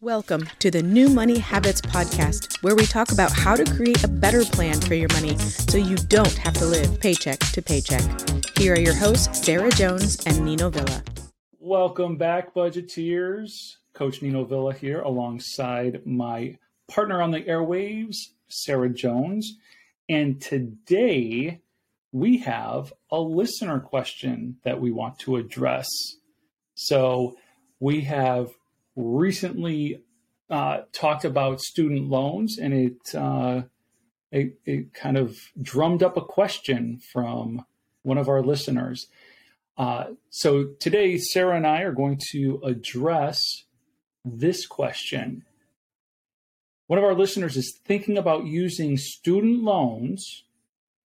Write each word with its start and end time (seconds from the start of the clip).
Welcome 0.00 0.48
to 0.60 0.70
the 0.70 0.80
New 0.80 1.08
Money 1.08 1.40
Habits 1.40 1.80
Podcast, 1.80 2.62
where 2.62 2.76
we 2.76 2.86
talk 2.86 3.10
about 3.10 3.32
how 3.32 3.56
to 3.56 3.64
create 3.64 4.04
a 4.04 4.08
better 4.08 4.44
plan 4.44 4.80
for 4.80 4.94
your 4.94 5.08
money 5.12 5.36
so 5.38 5.76
you 5.76 5.96
don't 5.96 6.38
have 6.38 6.54
to 6.54 6.66
live 6.66 7.00
paycheck 7.00 7.40
to 7.40 7.60
paycheck. 7.60 8.04
Here 8.56 8.74
are 8.74 8.78
your 8.78 8.94
hosts, 8.94 9.44
Sarah 9.44 9.72
Jones 9.72 10.24
and 10.24 10.44
Nino 10.44 10.70
Villa. 10.70 11.02
Welcome 11.58 12.16
back, 12.16 12.54
budgeteers. 12.54 13.50
Coach 13.92 14.22
Nino 14.22 14.44
Villa 14.44 14.72
here 14.72 15.00
alongside 15.00 16.06
my 16.06 16.56
partner 16.86 17.20
on 17.20 17.32
the 17.32 17.42
airwaves, 17.42 18.18
Sarah 18.46 18.90
Jones. 18.90 19.58
And 20.08 20.40
today 20.40 21.60
we 22.12 22.38
have 22.38 22.92
a 23.10 23.18
listener 23.18 23.80
question 23.80 24.58
that 24.62 24.80
we 24.80 24.92
want 24.92 25.18
to 25.20 25.38
address. 25.38 25.88
So 26.76 27.36
we 27.80 28.02
have 28.02 28.52
recently 28.98 30.02
uh, 30.50 30.80
talked 30.92 31.24
about 31.24 31.60
student 31.60 32.08
loans, 32.08 32.58
and 32.58 32.74
it, 32.74 33.14
uh, 33.14 33.62
it, 34.32 34.58
it 34.64 34.92
kind 34.92 35.16
of 35.16 35.38
drummed 35.60 36.02
up 36.02 36.16
a 36.16 36.22
question 36.22 36.98
from 37.12 37.64
one 38.02 38.18
of 38.18 38.28
our 38.28 38.42
listeners. 38.42 39.06
Uh, 39.76 40.06
so 40.30 40.64
today, 40.80 41.16
Sarah 41.18 41.56
and 41.56 41.66
I 41.66 41.82
are 41.82 41.92
going 41.92 42.20
to 42.32 42.60
address 42.64 43.64
this 44.24 44.66
question. 44.66 45.44
One 46.88 46.98
of 46.98 47.04
our 47.04 47.14
listeners 47.14 47.56
is 47.56 47.78
thinking 47.84 48.18
about 48.18 48.46
using 48.46 48.96
student 48.96 49.62
loans 49.62 50.44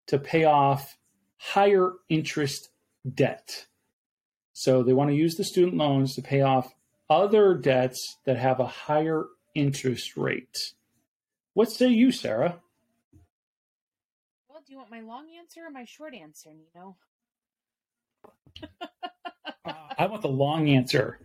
to 0.07 0.19
pay 0.19 0.45
off 0.45 0.97
higher 1.39 1.93
interest 2.09 2.71
debt. 3.13 3.67
So 4.53 4.83
they 4.83 4.93
want 4.93 5.11
to 5.11 5.17
use 5.17 5.37
the 5.37 5.45
student 5.45 5.77
loans 5.77 6.15
to 6.15 6.23
pay 6.23 6.43
off 6.43 6.75
other 7.11 7.55
debts 7.55 8.17
that 8.25 8.39
have 8.39 8.61
a 8.61 8.67
higher 8.67 9.27
interest 9.55 10.17
rate. 10.17 10.73
What 11.55 11.71
say 11.71 11.89
you, 11.89 12.13
Sarah? 12.13 12.61
Well, 14.49 14.63
do 14.65 14.73
you 14.73 14.79
want 14.79 14.91
my 14.91 15.01
long 15.01 15.27
answer 15.37 15.61
or 15.67 15.71
my 15.71 15.85
short 15.85 16.15
answer, 16.15 16.51
Nino? 16.55 16.97
uh, 19.65 19.73
I 19.99 20.07
want 20.07 20.23
the 20.23 20.29
long 20.29 20.71
answer. 20.71 21.19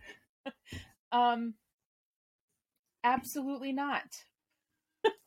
um, 1.12 1.54
absolutely 3.04 3.72
not. 3.72 4.04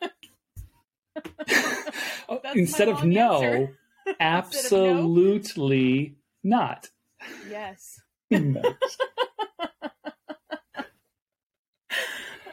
Oh, 2.31 2.41
instead, 2.55 2.89
of 2.89 3.05
no, 3.05 3.71
absolutely 4.21 6.17
not. 6.45 6.91
Yes. 7.49 8.03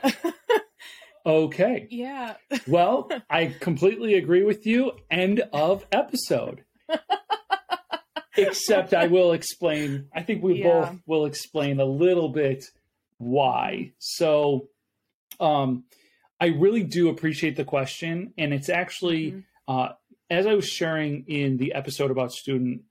Okay. 1.26 1.88
Yeah. 1.90 2.36
well, 2.68 3.10
I 3.30 3.48
completely 3.60 4.14
agree 4.16 4.44
with 4.44 4.66
you. 4.68 4.92
End 5.10 5.42
of 5.52 5.86
episode. 5.92 6.64
Except 8.38 8.94
I 8.94 9.08
will 9.08 9.32
explain, 9.32 10.08
I 10.14 10.22
think 10.22 10.44
we 10.44 10.60
yeah. 10.60 10.66
both 10.66 11.00
will 11.08 11.26
explain 11.26 11.80
a 11.80 11.86
little 11.86 12.30
bit 12.30 12.66
why. 13.18 13.94
So, 13.98 14.68
um, 15.40 15.86
I 16.40 16.48
really 16.48 16.84
do 16.84 17.10
appreciate 17.10 17.56
the 17.56 17.64
question. 17.64 18.34
And 18.38 18.54
it's 18.54 18.70
actually, 18.70 19.32
mm-hmm. 19.32 19.40
uh, 19.68 19.90
as 20.30 20.46
I 20.46 20.54
was 20.54 20.68
sharing 20.68 21.24
in 21.28 21.58
the 21.58 21.74
episode 21.74 22.12
about 22.12 22.34
student 22.34 22.82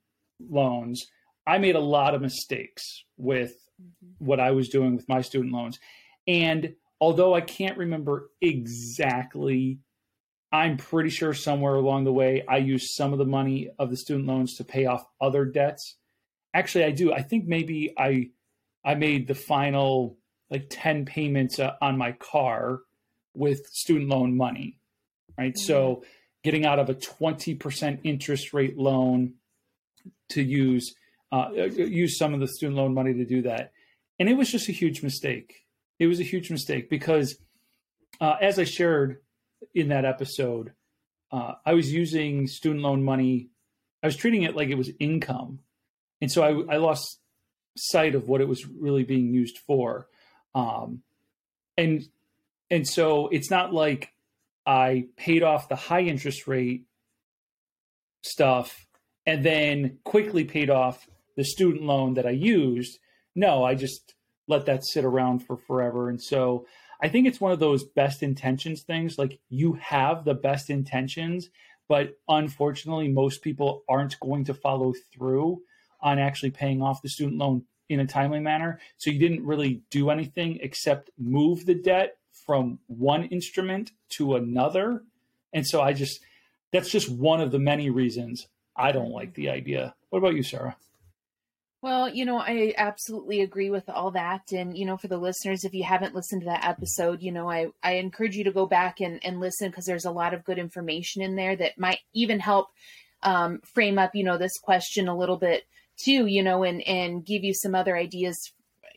loans, 0.40 1.06
I 1.46 1.58
made 1.58 1.76
a 1.76 1.80
lot 1.80 2.14
of 2.14 2.22
mistakes 2.22 3.04
with 3.18 3.52
mm-hmm. 3.80 4.24
what 4.24 4.40
I 4.40 4.52
was 4.52 4.70
doing 4.70 4.96
with 4.96 5.08
my 5.08 5.20
student 5.20 5.52
loans. 5.52 5.78
And 6.26 6.74
although 7.04 7.34
I 7.34 7.42
can't 7.42 7.76
remember 7.76 8.30
exactly, 8.40 9.78
I'm 10.50 10.78
pretty 10.78 11.10
sure 11.10 11.34
somewhere 11.34 11.74
along 11.74 12.04
the 12.04 12.14
way 12.14 12.42
I 12.48 12.56
used 12.56 12.94
some 12.94 13.12
of 13.12 13.18
the 13.18 13.26
money 13.26 13.68
of 13.78 13.90
the 13.90 13.96
student 13.98 14.26
loans 14.26 14.56
to 14.56 14.64
pay 14.64 14.86
off 14.86 15.04
other 15.20 15.44
debts. 15.44 15.96
Actually, 16.54 16.84
I 16.84 16.92
do. 16.92 17.12
I 17.12 17.20
think 17.20 17.44
maybe 17.46 17.92
I 17.98 18.30
I 18.86 18.94
made 18.94 19.28
the 19.28 19.34
final 19.34 20.16
like 20.48 20.68
10 20.70 21.04
payments 21.04 21.58
uh, 21.58 21.72
on 21.82 21.98
my 21.98 22.12
car 22.12 22.80
with 23.34 23.66
student 23.66 24.08
loan 24.08 24.34
money. 24.34 24.78
Right? 25.36 25.52
Mm-hmm. 25.52 25.66
So, 25.66 26.04
getting 26.42 26.64
out 26.64 26.78
of 26.78 26.88
a 26.88 26.94
20% 26.94 28.00
interest 28.02 28.54
rate 28.54 28.78
loan 28.78 29.34
to 30.30 30.42
use 30.42 30.94
uh, 31.30 31.50
uh, 31.50 31.64
use 31.64 32.16
some 32.16 32.32
of 32.32 32.40
the 32.40 32.48
student 32.48 32.78
loan 32.78 32.94
money 32.94 33.12
to 33.12 33.26
do 33.26 33.42
that. 33.42 33.72
And 34.18 34.26
it 34.26 34.38
was 34.38 34.50
just 34.50 34.70
a 34.70 34.72
huge 34.72 35.02
mistake 35.02 35.63
it 36.04 36.08
was 36.08 36.20
a 36.20 36.24
huge 36.24 36.50
mistake 36.50 36.90
because, 36.90 37.36
uh, 38.20 38.36
as 38.40 38.58
I 38.58 38.64
shared 38.64 39.18
in 39.74 39.88
that 39.88 40.04
episode, 40.04 40.72
uh, 41.32 41.54
I 41.64 41.72
was 41.72 41.92
using 41.92 42.46
student 42.46 42.82
loan 42.82 43.02
money. 43.02 43.48
I 44.02 44.06
was 44.06 44.16
treating 44.16 44.42
it 44.42 44.54
like 44.54 44.68
it 44.68 44.76
was 44.76 44.90
income, 45.00 45.60
and 46.20 46.30
so 46.30 46.42
I, 46.42 46.74
I 46.74 46.76
lost 46.76 47.18
sight 47.76 48.14
of 48.14 48.28
what 48.28 48.40
it 48.40 48.48
was 48.48 48.66
really 48.66 49.02
being 49.04 49.32
used 49.32 49.58
for. 49.66 50.06
Um, 50.54 51.02
and 51.76 52.06
and 52.70 52.86
so 52.86 53.28
it's 53.28 53.50
not 53.50 53.72
like 53.72 54.10
I 54.66 55.06
paid 55.16 55.42
off 55.42 55.68
the 55.68 55.76
high 55.76 56.02
interest 56.02 56.46
rate 56.46 56.84
stuff 58.22 58.86
and 59.26 59.44
then 59.44 59.98
quickly 60.04 60.44
paid 60.44 60.70
off 60.70 61.08
the 61.36 61.44
student 61.44 61.84
loan 61.84 62.14
that 62.14 62.26
I 62.26 62.30
used. 62.30 62.98
No, 63.34 63.64
I 63.64 63.74
just 63.74 64.14
let 64.46 64.66
that 64.66 64.84
sit 64.84 65.04
around 65.04 65.40
for 65.40 65.56
forever. 65.56 66.08
And 66.08 66.20
so 66.20 66.66
I 67.00 67.08
think 67.08 67.26
it's 67.26 67.40
one 67.40 67.52
of 67.52 67.60
those 67.60 67.84
best 67.84 68.22
intentions 68.22 68.82
things. 68.82 69.18
Like 69.18 69.38
you 69.48 69.74
have 69.74 70.24
the 70.24 70.34
best 70.34 70.70
intentions, 70.70 71.50
but 71.88 72.16
unfortunately, 72.28 73.08
most 73.08 73.42
people 73.42 73.82
aren't 73.88 74.18
going 74.20 74.44
to 74.44 74.54
follow 74.54 74.94
through 75.12 75.62
on 76.00 76.18
actually 76.18 76.50
paying 76.50 76.82
off 76.82 77.02
the 77.02 77.08
student 77.08 77.38
loan 77.38 77.64
in 77.88 78.00
a 78.00 78.06
timely 78.06 78.40
manner. 78.40 78.78
So 78.96 79.10
you 79.10 79.18
didn't 79.18 79.44
really 79.44 79.82
do 79.90 80.10
anything 80.10 80.58
except 80.62 81.10
move 81.18 81.66
the 81.66 81.74
debt 81.74 82.16
from 82.46 82.78
one 82.86 83.24
instrument 83.24 83.92
to 84.10 84.36
another. 84.36 85.02
And 85.52 85.66
so 85.66 85.80
I 85.80 85.92
just, 85.92 86.20
that's 86.72 86.90
just 86.90 87.10
one 87.10 87.40
of 87.40 87.50
the 87.50 87.58
many 87.58 87.90
reasons 87.90 88.48
I 88.76 88.92
don't 88.92 89.10
like 89.10 89.34
the 89.34 89.50
idea. 89.50 89.94
What 90.10 90.18
about 90.18 90.34
you, 90.34 90.42
Sarah? 90.42 90.76
Well, 91.84 92.08
you 92.08 92.24
know, 92.24 92.38
I 92.38 92.72
absolutely 92.78 93.42
agree 93.42 93.68
with 93.68 93.90
all 93.90 94.10
that. 94.12 94.52
And, 94.52 94.74
you 94.74 94.86
know, 94.86 94.96
for 94.96 95.06
the 95.06 95.18
listeners, 95.18 95.64
if 95.64 95.74
you 95.74 95.84
haven't 95.84 96.14
listened 96.14 96.40
to 96.40 96.46
that 96.46 96.64
episode, 96.64 97.20
you 97.20 97.30
know, 97.30 97.50
I, 97.50 97.66
I 97.82 97.96
encourage 97.96 98.36
you 98.36 98.44
to 98.44 98.52
go 98.52 98.64
back 98.64 99.02
and, 99.02 99.22
and 99.22 99.38
listen 99.38 99.68
because 99.68 99.84
there's 99.84 100.06
a 100.06 100.10
lot 100.10 100.32
of 100.32 100.44
good 100.44 100.58
information 100.58 101.20
in 101.20 101.36
there 101.36 101.54
that 101.56 101.78
might 101.78 101.98
even 102.14 102.40
help 102.40 102.68
um, 103.22 103.60
frame 103.74 103.98
up, 103.98 104.14
you 104.14 104.24
know, 104.24 104.38
this 104.38 104.56
question 104.62 105.08
a 105.08 105.14
little 105.14 105.36
bit 105.36 105.64
too, 106.02 106.24
you 106.24 106.42
know, 106.42 106.62
and, 106.62 106.80
and 106.88 107.26
give 107.26 107.44
you 107.44 107.52
some 107.52 107.74
other 107.74 107.94
ideas, 107.94 108.34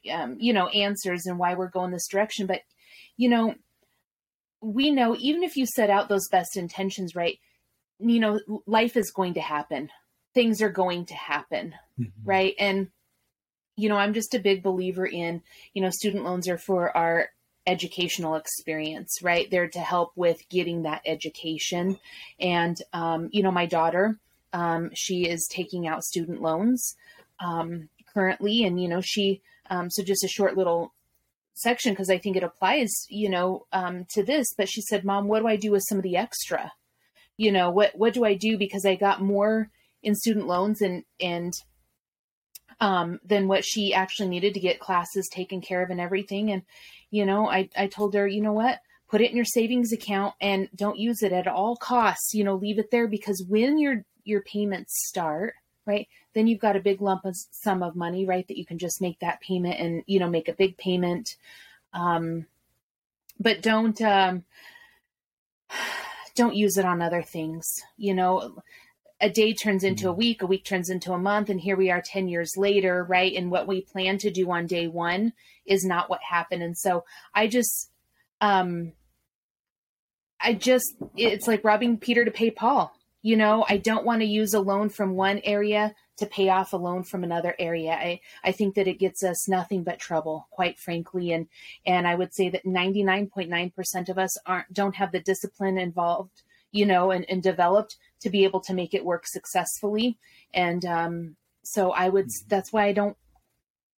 um, 0.09 0.37
you 0.39 0.53
know, 0.53 0.69
answers 0.69 1.25
and 1.25 1.37
why 1.37 1.55
we're 1.55 1.67
going 1.67 1.91
this 1.91 2.07
direction. 2.07 2.47
But, 2.47 2.61
you 3.17 3.27
know, 3.27 3.53
we 4.61 4.91
know 4.91 5.13
even 5.19 5.43
if 5.43 5.57
you 5.57 5.65
set 5.65 5.89
out 5.89 6.07
those 6.07 6.29
best 6.29 6.55
intentions, 6.55 7.15
right, 7.15 7.37
you 7.99 8.21
know, 8.21 8.39
life 8.65 8.95
is 8.95 9.11
going 9.11 9.33
to 9.33 9.41
happen 9.41 9.89
things 10.33 10.61
are 10.61 10.69
going 10.69 11.05
to 11.05 11.15
happen, 11.15 11.73
mm-hmm. 11.99 12.09
right? 12.23 12.53
And 12.59 12.89
you 13.77 13.89
know, 13.89 13.95
I'm 13.95 14.13
just 14.13 14.33
a 14.33 14.39
big 14.39 14.63
believer 14.63 15.05
in, 15.05 15.43
you 15.73 15.81
know, 15.81 15.91
student 15.91 16.25
loans 16.25 16.49
are 16.49 16.57
for 16.57 16.95
our 16.97 17.29
educational 17.67 18.35
experience, 18.35 19.19
right? 19.21 19.49
They're 19.51 19.69
to 19.69 19.79
help 19.79 20.13
with 20.15 20.49
getting 20.49 20.83
that 20.83 21.01
education. 21.05 21.99
And, 22.39 22.75
um, 22.91 23.29
you 23.31 23.43
know, 23.43 23.51
my 23.51 23.67
daughter, 23.67 24.17
um, 24.51 24.89
she 24.95 25.29
is 25.29 25.47
taking 25.51 25.87
out 25.87 26.03
student 26.03 26.41
loans 26.41 26.95
um, 27.39 27.89
currently. 28.13 28.63
And, 28.63 28.81
you 28.81 28.87
know, 28.87 29.01
she, 29.01 29.41
um, 29.69 29.91
so 29.91 30.01
just 30.01 30.23
a 30.23 30.29
short 30.29 30.57
little 30.57 30.93
section 31.53 31.91
because 31.91 32.09
I 32.09 32.17
think 32.17 32.35
it 32.35 32.43
applies, 32.43 33.05
you 33.09 33.29
know, 33.29 33.67
um, 33.73 34.05
to 34.11 34.23
this. 34.23 34.47
But 34.57 34.69
she 34.69 34.81
said, 34.81 35.05
Mom, 35.05 35.27
what 35.27 35.39
do 35.39 35.47
I 35.47 35.55
do 35.55 35.71
with 35.71 35.83
some 35.87 35.99
of 35.99 36.03
the 36.03 36.17
extra? 36.17 36.71
You 37.35 37.51
know, 37.51 37.69
what, 37.69 37.91
what 37.95 38.13
do 38.13 38.25
I 38.25 38.33
do? 38.33 38.57
Because 38.57 38.85
I 38.85 38.95
got 38.95 39.21
more 39.21 39.69
in 40.03 40.15
student 40.15 40.47
loans 40.47 40.81
and 40.81 41.03
and 41.19 41.53
um, 42.79 43.19
than 43.25 43.47
what 43.47 43.65
she 43.65 43.93
actually 43.93 44.29
needed 44.29 44.53
to 44.53 44.59
get 44.59 44.79
classes 44.79 45.27
taken 45.31 45.61
care 45.61 45.81
of 45.81 45.89
and 45.89 45.99
everything. 45.99 46.51
And 46.51 46.63
you 47.09 47.25
know, 47.25 47.49
I 47.49 47.69
I 47.75 47.87
told 47.87 48.13
her, 48.13 48.27
you 48.27 48.41
know 48.41 48.53
what, 48.53 48.79
put 49.07 49.21
it 49.21 49.29
in 49.29 49.35
your 49.35 49.45
savings 49.45 49.91
account 49.91 50.35
and 50.39 50.69
don't 50.75 50.99
use 50.99 51.23
it 51.23 51.31
at 51.31 51.47
all 51.47 51.75
costs. 51.75 52.33
You 52.33 52.43
know, 52.43 52.55
leave 52.55 52.79
it 52.79 52.91
there 52.91 53.07
because 53.07 53.43
when 53.47 53.77
your 53.77 54.05
your 54.23 54.41
payments 54.41 55.07
start, 55.07 55.55
right, 55.85 56.07
then 56.33 56.47
you've 56.47 56.59
got 56.59 56.75
a 56.75 56.81
big 56.81 57.01
lump 57.01 57.25
of 57.25 57.35
sum 57.51 57.81
of 57.81 57.95
money, 57.95 58.25
right, 58.25 58.47
that 58.47 58.57
you 58.57 58.65
can 58.65 58.77
just 58.77 59.01
make 59.01 59.19
that 59.19 59.41
payment 59.41 59.79
and 59.79 60.03
you 60.05 60.19
know 60.19 60.29
make 60.29 60.47
a 60.47 60.53
big 60.53 60.77
payment. 60.77 61.35
Um, 61.93 62.45
but 63.39 63.61
don't 63.61 63.99
um, 64.01 64.43
don't 66.35 66.55
use 66.55 66.77
it 66.77 66.85
on 66.85 67.01
other 67.01 67.23
things. 67.23 67.65
You 67.97 68.13
know, 68.13 68.61
a 69.19 69.29
day 69.29 69.53
turns 69.53 69.83
into 69.83 70.07
a 70.07 70.11
mm-hmm. 70.11 70.19
week, 70.19 70.41
a 70.41 70.47
week 70.47 70.63
turns 70.63 70.89
into 70.89 71.13
a 71.13 71.17
month, 71.17 71.49
and 71.49 71.59
here 71.59 71.75
we 71.75 71.89
are 71.89 72.01
10 72.01 72.27
years 72.27 72.53
later, 72.55 73.03
right? 73.03 73.33
And 73.33 73.51
what 73.51 73.67
we 73.67 73.81
plan 73.81 74.17
to 74.19 74.31
do 74.31 74.51
on 74.51 74.67
day 74.67 74.87
one 74.87 75.33
is 75.65 75.83
not 75.83 76.09
what 76.09 76.21
happened. 76.21 76.63
And 76.63 76.77
so 76.77 77.03
I 77.33 77.47
just, 77.47 77.91
um, 78.41 78.93
I 80.39 80.53
just, 80.53 80.95
it's 81.15 81.47
like 81.47 81.63
robbing 81.63 81.97
Peter 81.97 82.23
to 82.23 82.31
pay 82.31 82.51
Paul. 82.51 82.93
You 83.23 83.35
know, 83.35 83.65
I 83.67 83.77
don't 83.77 84.05
want 84.05 84.21
to 84.21 84.27
use 84.27 84.53
a 84.53 84.59
loan 84.59 84.89
from 84.89 85.15
one 85.15 85.39
area 85.43 85.95
to 86.17 86.25
pay 86.25 86.49
off 86.49 86.73
a 86.73 86.77
loan 86.77 87.03
from 87.03 87.23
another 87.23 87.55
area. 87.57 87.91
I, 87.91 88.19
I 88.43 88.51
think 88.51 88.75
that 88.75 88.87
it 88.87 88.99
gets 88.99 89.23
us 89.23 89.47
nothing 89.47 89.83
but 89.83 89.99
trouble, 89.99 90.47
quite 90.51 90.79
frankly. 90.79 91.31
And 91.31 91.47
and 91.85 92.07
I 92.07 92.15
would 92.15 92.33
say 92.33 92.49
that 92.49 92.65
99.9% 92.65 94.09
of 94.09 94.17
us 94.17 94.37
aren't 94.45 94.71
don't 94.73 94.95
have 94.95 95.11
the 95.11 95.19
discipline 95.19 95.77
involved, 95.77 96.43
you 96.77 96.85
know, 96.85 97.09
and, 97.09 97.25
and 97.27 97.41
developed 97.41 97.97
to 98.21 98.29
be 98.29 98.43
able 98.43 98.61
to 98.61 98.73
make 98.73 98.93
it 98.93 99.03
work 99.03 99.25
successfully. 99.25 100.19
And 100.53 100.85
um, 100.85 101.35
so 101.63 101.91
I 101.91 102.07
would 102.07 102.27
mm-hmm. 102.27 102.47
that's 102.49 102.71
why 102.71 102.85
I 102.85 102.93
don't 102.93 103.17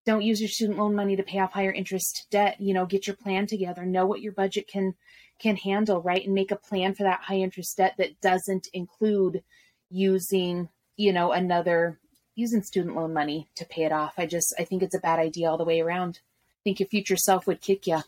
don't 0.05 0.21
use 0.21 0.39
your 0.39 0.49
student 0.49 0.77
loan 0.77 0.95
money 0.95 1.15
to 1.15 1.23
pay 1.23 1.39
off 1.39 1.51
higher 1.51 1.71
interest 1.71 2.27
debt. 2.29 2.61
You 2.61 2.73
know, 2.75 2.85
get 2.85 3.07
your 3.07 3.15
plan 3.15 3.47
together, 3.47 3.83
know 3.83 4.05
what 4.05 4.21
your 4.21 4.31
budget 4.31 4.67
can 4.67 4.93
can 5.39 5.55
handle, 5.55 6.01
right? 6.01 6.23
And 6.23 6.35
make 6.35 6.51
a 6.51 6.55
plan 6.55 6.93
for 6.93 7.03
that 7.03 7.21
high 7.21 7.37
interest 7.37 7.77
debt 7.77 7.95
that 7.97 8.21
doesn't 8.21 8.67
include 8.73 9.43
using, 9.89 10.69
you 10.95 11.13
know, 11.13 11.31
another 11.31 11.99
using 12.35 12.61
student 12.61 12.95
loan 12.95 13.13
money 13.13 13.49
to 13.55 13.65
pay 13.65 13.83
it 13.85 13.91
off. 13.91 14.13
I 14.17 14.27
just 14.27 14.53
I 14.59 14.65
think 14.65 14.83
it's 14.83 14.95
a 14.95 14.99
bad 14.99 15.19
idea 15.19 15.49
all 15.49 15.57
the 15.57 15.65
way 15.65 15.81
around. 15.81 16.19
I 16.59 16.61
think 16.63 16.79
your 16.79 16.89
future 16.89 17.17
self 17.17 17.47
would 17.47 17.61
kick 17.61 17.87
you. 17.87 18.01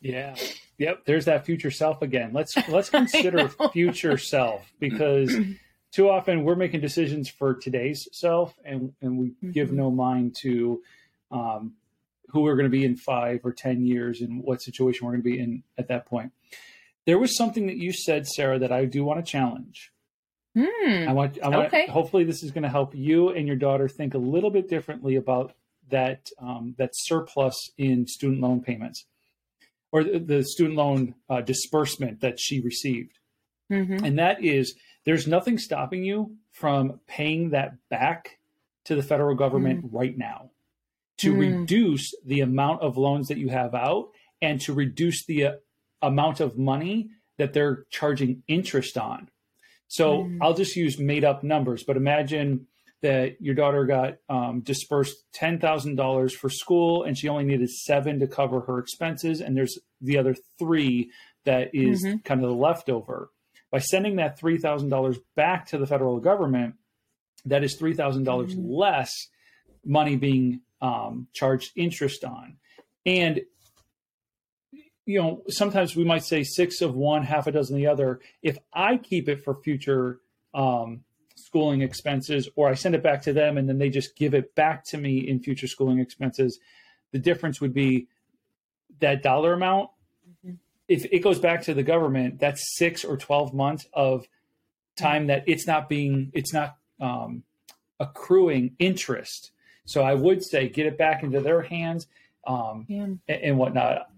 yeah. 0.00 0.36
Yep, 0.82 1.04
there's 1.04 1.26
that 1.26 1.46
future 1.46 1.70
self 1.70 2.02
again. 2.02 2.32
Let's 2.32 2.56
let's 2.68 2.90
consider 2.90 3.48
future 3.72 4.18
self 4.18 4.72
because 4.80 5.32
too 5.92 6.10
often 6.10 6.42
we're 6.42 6.56
making 6.56 6.80
decisions 6.80 7.28
for 7.28 7.54
today's 7.54 8.08
self 8.12 8.52
and 8.64 8.92
and 9.00 9.16
we 9.16 9.28
mm-hmm. 9.28 9.52
give 9.52 9.72
no 9.72 9.92
mind 9.92 10.34
to 10.42 10.82
um, 11.30 11.74
who 12.30 12.40
we're 12.40 12.56
going 12.56 12.64
to 12.64 12.76
be 12.76 12.84
in 12.84 12.96
five 12.96 13.40
or 13.44 13.52
10 13.52 13.86
years 13.86 14.22
and 14.22 14.42
what 14.42 14.60
situation 14.60 15.06
we're 15.06 15.12
going 15.12 15.22
to 15.22 15.30
be 15.30 15.38
in 15.38 15.62
at 15.78 15.86
that 15.88 16.06
point. 16.06 16.32
There 17.06 17.18
was 17.18 17.36
something 17.36 17.66
that 17.66 17.76
you 17.76 17.92
said, 17.92 18.26
Sarah, 18.26 18.58
that 18.58 18.72
I 18.72 18.84
do 18.84 19.04
want 19.04 19.24
to 19.24 19.30
challenge. 19.30 19.92
Hmm. 20.56 21.08
I 21.08 21.12
want, 21.12 21.38
I 21.42 21.48
want 21.48 21.66
okay. 21.68 21.86
hopefully 21.86 22.24
this 22.24 22.42
is 22.42 22.50
going 22.50 22.62
to 22.62 22.68
help 22.68 22.94
you 22.94 23.30
and 23.30 23.46
your 23.46 23.56
daughter 23.56 23.88
think 23.88 24.14
a 24.14 24.18
little 24.18 24.50
bit 24.50 24.68
differently 24.68 25.16
about 25.16 25.54
that, 25.90 26.28
um, 26.38 26.74
that 26.78 26.90
surplus 26.94 27.70
in 27.76 28.06
student 28.06 28.40
loan 28.40 28.62
payments 28.62 29.06
or 29.92 30.02
the, 30.02 30.18
the 30.18 30.44
student 30.44 30.76
loan 30.76 31.14
uh, 31.28 31.42
disbursement 31.42 32.20
that 32.20 32.40
she 32.40 32.60
received. 32.60 33.18
Mm-hmm. 33.70 34.04
And 34.04 34.18
that 34.18 34.42
is, 34.42 34.74
there's 35.04 35.26
nothing 35.26 35.58
stopping 35.58 36.04
you 36.04 36.36
from 36.50 37.00
paying 37.06 37.50
that 37.50 37.74
back 37.90 38.38
to 38.86 38.94
the 38.94 39.02
federal 39.02 39.36
government 39.36 39.84
mm. 39.84 39.88
right 39.92 40.16
now 40.16 40.50
to 41.18 41.32
mm. 41.32 41.38
reduce 41.38 42.14
the 42.26 42.40
amount 42.40 42.82
of 42.82 42.96
loans 42.96 43.28
that 43.28 43.38
you 43.38 43.48
have 43.48 43.74
out 43.74 44.08
and 44.40 44.60
to 44.62 44.72
reduce 44.72 45.24
the 45.26 45.46
uh, 45.46 45.52
amount 46.02 46.40
of 46.40 46.58
money 46.58 47.10
that 47.38 47.52
they're 47.52 47.84
charging 47.90 48.42
interest 48.48 48.98
on. 48.98 49.28
So 49.88 50.24
mm. 50.24 50.38
I'll 50.40 50.54
just 50.54 50.74
use 50.74 50.98
made 50.98 51.24
up 51.24 51.44
numbers, 51.44 51.84
but 51.84 51.96
imagine 51.96 52.66
that 53.02 53.40
your 53.40 53.54
daughter 53.54 53.84
got 53.84 54.18
um, 54.28 54.60
dispersed 54.60 55.16
ten 55.32 55.58
thousand 55.58 55.96
dollars 55.96 56.34
for 56.34 56.48
school, 56.48 57.02
and 57.02 57.18
she 57.18 57.28
only 57.28 57.44
needed 57.44 57.68
seven 57.70 58.20
to 58.20 58.26
cover 58.26 58.60
her 58.60 58.78
expenses, 58.78 59.40
and 59.40 59.56
there's 59.56 59.78
the 60.00 60.18
other 60.18 60.34
three 60.58 61.10
that 61.44 61.74
is 61.74 62.04
mm-hmm. 62.04 62.18
kind 62.18 62.42
of 62.42 62.48
the 62.48 62.56
leftover. 62.56 63.30
By 63.70 63.80
sending 63.80 64.16
that 64.16 64.38
three 64.38 64.58
thousand 64.58 64.90
dollars 64.90 65.18
back 65.34 65.66
to 65.66 65.78
the 65.78 65.86
federal 65.86 66.20
government, 66.20 66.74
that 67.46 67.64
is 67.64 67.76
three 67.76 67.94
thousand 67.94 68.24
dollars 68.24 68.54
mm-hmm. 68.54 68.70
less 68.70 69.10
money 69.84 70.16
being 70.16 70.60
um, 70.80 71.26
charged 71.32 71.72
interest 71.74 72.24
on. 72.24 72.56
And, 73.04 73.40
you 75.06 75.20
know, 75.20 75.42
sometimes 75.48 75.96
we 75.96 76.04
might 76.04 76.24
say 76.24 76.44
six 76.44 76.80
of 76.80 76.94
one, 76.94 77.24
half 77.24 77.48
a 77.48 77.52
dozen 77.52 77.76
the 77.76 77.88
other. 77.88 78.20
If 78.42 78.58
I 78.72 78.96
keep 78.96 79.28
it 79.28 79.42
for 79.42 79.60
future 79.60 80.20
um, 80.54 81.00
schooling 81.52 81.82
expenses 81.82 82.48
or 82.56 82.68
I 82.68 82.74
send 82.74 82.94
it 82.94 83.02
back 83.02 83.22
to 83.22 83.32
them 83.32 83.58
and 83.58 83.68
then 83.68 83.78
they 83.78 83.90
just 83.90 84.16
give 84.16 84.34
it 84.34 84.54
back 84.54 84.84
to 84.86 84.98
me 84.98 85.18
in 85.28 85.40
future 85.40 85.66
schooling 85.66 85.98
expenses, 85.98 86.58
the 87.10 87.18
difference 87.18 87.60
would 87.60 87.74
be 87.74 88.08
that 89.00 89.22
dollar 89.22 89.52
amount. 89.52 89.90
Mm-hmm. 90.44 90.54
If 90.88 91.04
it 91.12 91.20
goes 91.20 91.38
back 91.38 91.62
to 91.62 91.74
the 91.74 91.82
government, 91.82 92.40
that's 92.40 92.76
six 92.76 93.04
or 93.04 93.16
12 93.16 93.52
months 93.52 93.86
of 93.92 94.26
time 94.96 95.26
that 95.26 95.44
it's 95.46 95.66
not 95.66 95.88
being, 95.88 96.30
it's 96.34 96.52
not 96.52 96.76
um, 97.00 97.42
accruing 98.00 98.74
interest 98.78 99.52
so 99.84 100.02
I 100.02 100.14
would 100.14 100.44
say 100.44 100.68
get 100.68 100.86
it 100.86 100.96
back 100.96 101.22
into 101.22 101.40
their 101.40 101.62
hands 101.62 102.06
um, 102.46 102.86
yeah. 102.88 103.02
and, 103.02 103.20
and, 103.28 103.58
whatnot. 103.58 104.08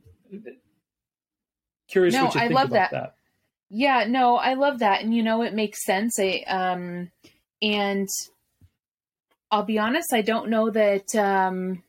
Curious 1.89 2.15
no, 2.15 2.25
what 2.27 2.35
you 2.35 2.41
I 2.41 2.45
think 2.45 2.55
love 2.55 2.69
about 2.71 2.91
that. 2.91 2.93
that. 2.93 3.14
Yeah, 3.77 4.05
no, 4.09 4.37
I 4.37 4.55
love 4.55 4.79
that, 4.79 5.03
and 5.03 5.13
you 5.13 5.25
know 5.25 5.43
it 5.43 5.53
makes 5.53 5.85
sense. 5.85 6.17
I 6.21 6.45
um, 6.47 7.11
and 7.61 8.09
I'll 9.51 9.65
be 9.65 9.81
honest, 9.81 10.13
I 10.13 10.23
don't 10.23 10.49
know 10.49 10.71
that 10.71 11.13
um, 11.17 11.83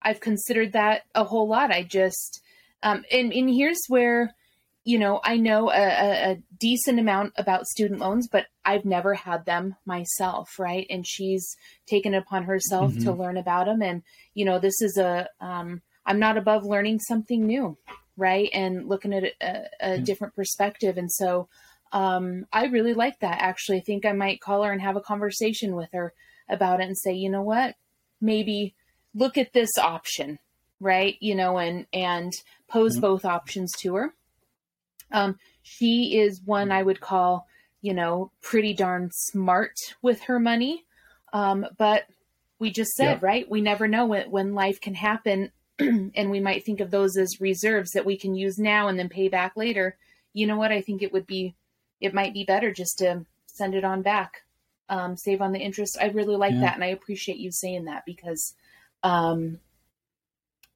I've 0.00 0.20
considered 0.20 0.72
that 0.74 1.02
a 1.12 1.24
whole 1.24 1.48
lot. 1.48 1.72
I 1.72 1.82
just 1.82 2.40
um, 2.84 3.04
and 3.10 3.32
and 3.32 3.50
here's 3.50 3.80
where 3.88 4.36
you 4.84 4.98
know, 4.98 5.20
I 5.22 5.36
know 5.36 5.70
a, 5.70 6.32
a, 6.32 6.38
decent 6.58 6.98
amount 6.98 7.34
about 7.36 7.66
student 7.66 8.00
loans, 8.00 8.28
but 8.30 8.46
I've 8.64 8.84
never 8.84 9.14
had 9.14 9.44
them 9.44 9.76
myself, 9.84 10.58
right? 10.58 10.86
And 10.88 11.06
she's 11.06 11.54
taken 11.86 12.14
it 12.14 12.18
upon 12.18 12.44
herself 12.44 12.92
mm-hmm. 12.92 13.04
to 13.04 13.12
learn 13.12 13.36
about 13.36 13.66
them. 13.66 13.82
And, 13.82 14.02
you 14.34 14.44
know, 14.44 14.58
this 14.58 14.80
is 14.80 14.96
a, 14.96 15.28
um, 15.40 15.82
I'm 16.06 16.18
not 16.18 16.38
above 16.38 16.64
learning 16.64 17.00
something 17.00 17.46
new, 17.46 17.76
right? 18.20 18.48
And 18.52 18.88
looking 18.88 19.12
at 19.12 19.24
a, 19.24 19.32
a 19.40 19.88
mm-hmm. 19.88 20.04
different 20.04 20.36
perspective. 20.36 20.96
And 20.98 21.10
so 21.10 21.48
um, 21.92 22.46
I 22.52 22.66
really 22.66 22.94
like 22.94 23.18
that. 23.20 23.40
Actually, 23.40 23.78
I 23.78 23.82
think 23.82 24.04
I 24.06 24.12
might 24.12 24.40
call 24.40 24.62
her 24.62 24.72
and 24.72 24.80
have 24.80 24.96
a 24.96 25.00
conversation 25.00 25.74
with 25.74 25.88
her 25.92 26.12
about 26.48 26.80
it 26.80 26.86
and 26.86 26.96
say, 26.96 27.12
you 27.12 27.30
know 27.30 27.42
what, 27.42 27.74
maybe 28.20 28.74
look 29.14 29.38
at 29.38 29.52
this 29.52 29.70
option, 29.78 30.38
right? 30.78 31.16
You 31.20 31.34
know, 31.34 31.58
and, 31.58 31.86
and 31.92 32.32
pose 32.68 32.92
mm-hmm. 32.92 33.00
both 33.00 33.24
options 33.24 33.72
to 33.80 33.94
her 33.94 34.14
um, 35.12 35.38
she 35.62 36.18
is 36.18 36.40
one 36.44 36.70
I 36.72 36.82
would 36.82 37.00
call, 37.00 37.46
you 37.82 37.94
know, 37.94 38.32
pretty 38.42 38.74
darn 38.74 39.10
smart 39.12 39.74
with 40.02 40.22
her 40.22 40.38
money. 40.38 40.84
Um, 41.32 41.66
but 41.78 42.06
we 42.58 42.70
just 42.70 42.92
said, 42.92 43.18
yeah. 43.20 43.26
right? 43.26 43.50
We 43.50 43.60
never 43.60 43.88
know 43.88 44.06
when, 44.06 44.30
when 44.30 44.54
life 44.54 44.80
can 44.80 44.94
happen. 44.94 45.52
and 46.14 46.30
we 46.30 46.40
might 46.40 46.64
think 46.64 46.80
of 46.80 46.90
those 46.90 47.16
as 47.16 47.40
reserves 47.40 47.92
that 47.92 48.06
we 48.06 48.16
can 48.16 48.34
use 48.34 48.58
now 48.58 48.88
and 48.88 48.98
then 48.98 49.08
pay 49.08 49.28
back 49.28 49.56
later. 49.56 49.96
You 50.32 50.46
know 50.46 50.56
what? 50.56 50.72
I 50.72 50.80
think 50.80 51.02
it 51.02 51.12
would 51.12 51.26
be, 51.26 51.54
it 52.00 52.14
might 52.14 52.34
be 52.34 52.44
better 52.44 52.72
just 52.72 52.98
to 52.98 53.24
send 53.46 53.74
it 53.74 53.84
on 53.84 54.02
back, 54.02 54.42
um, 54.88 55.16
save 55.16 55.42
on 55.42 55.52
the 55.52 55.58
interest. 55.58 55.98
I 56.00 56.08
really 56.08 56.36
like 56.36 56.54
yeah. 56.54 56.60
that. 56.60 56.74
And 56.74 56.84
I 56.84 56.88
appreciate 56.88 57.38
you 57.38 57.50
saying 57.50 57.86
that 57.86 58.04
because, 58.06 58.54
um, 59.02 59.58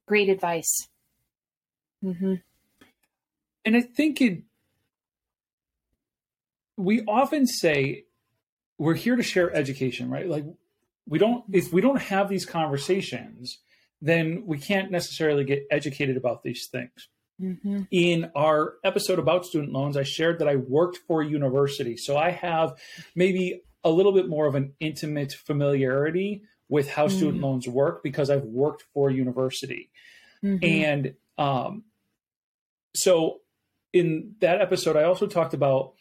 great 0.07 0.29
advice. 0.29 0.87
Mm-hmm 2.03 2.35
and 3.65 3.75
I 3.75 3.81
think 3.81 4.21
it 4.21 4.43
we 6.77 7.03
often 7.05 7.47
say 7.47 8.05
we're 8.77 8.93
here 8.93 9.15
to 9.15 9.23
share 9.23 9.53
education, 9.53 10.09
right? 10.09 10.27
Like 10.27 10.45
we 11.07 11.17
don't 11.17 11.43
if 11.51 11.73
we 11.73 11.81
don't 11.81 12.01
have 12.01 12.29
these 12.29 12.45
conversations, 12.45 13.57
then 14.01 14.43
we 14.45 14.57
can't 14.57 14.91
necessarily 14.91 15.43
get 15.43 15.65
educated 15.71 16.17
about 16.17 16.43
these 16.43 16.67
things. 16.71 17.09
Mm-hmm. 17.41 17.81
In 17.91 18.31
our 18.35 18.75
episode 18.83 19.19
about 19.19 19.45
student 19.45 19.73
loans, 19.73 19.97
I 19.97 20.03
shared 20.03 20.39
that 20.39 20.47
I 20.47 20.55
worked 20.55 20.99
for 21.07 21.21
a 21.21 21.27
university. 21.27 21.97
So 21.97 22.17
I 22.17 22.31
have 22.31 22.73
maybe 23.15 23.61
a 23.83 23.89
little 23.89 24.13
bit 24.13 24.29
more 24.29 24.47
of 24.47 24.55
an 24.55 24.73
intimate 24.79 25.33
familiarity 25.33 26.43
with 26.69 26.89
how 26.89 27.07
mm-hmm. 27.07 27.17
student 27.17 27.41
loans 27.41 27.67
work 27.67 28.03
because 28.03 28.29
I've 28.29 28.43
worked 28.43 28.85
for 28.93 29.09
a 29.09 29.13
university. 29.13 29.91
Mm-hmm. 30.43 30.65
And 30.65 31.13
um, 31.37 31.83
so 32.95 33.41
in 33.93 34.35
that 34.39 34.61
episode, 34.61 34.95
I 34.95 35.03
also 35.03 35.27
talked 35.27 35.53
about 35.53 35.93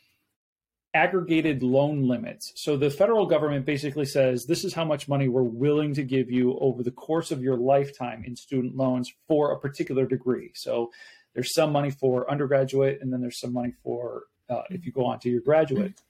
aggregated 0.94 1.62
loan 1.62 2.06
limits. 2.06 2.52
So 2.54 2.76
the 2.76 2.88
federal 2.88 3.26
government 3.26 3.66
basically 3.66 4.06
says 4.06 4.46
this 4.46 4.64
is 4.64 4.72
how 4.72 4.84
much 4.84 5.08
money 5.08 5.28
we're 5.28 5.42
willing 5.42 5.92
to 5.94 6.04
give 6.04 6.30
you 6.30 6.56
over 6.60 6.84
the 6.84 6.92
course 6.92 7.32
of 7.32 7.42
your 7.42 7.56
lifetime 7.56 8.22
in 8.24 8.36
student 8.36 8.76
loans 8.76 9.12
for 9.26 9.52
a 9.52 9.58
particular 9.58 10.06
degree. 10.06 10.52
So 10.54 10.92
there's 11.34 11.52
some 11.52 11.72
money 11.72 11.90
for 11.90 12.30
undergraduate, 12.30 13.00
and 13.02 13.12
then 13.12 13.20
there's 13.20 13.40
some 13.40 13.52
money 13.52 13.72
for 13.82 14.24
uh, 14.48 14.62
if 14.70 14.86
you 14.86 14.92
go 14.92 15.04
on 15.04 15.18
to 15.20 15.28
your 15.28 15.40
graduate 15.40 16.00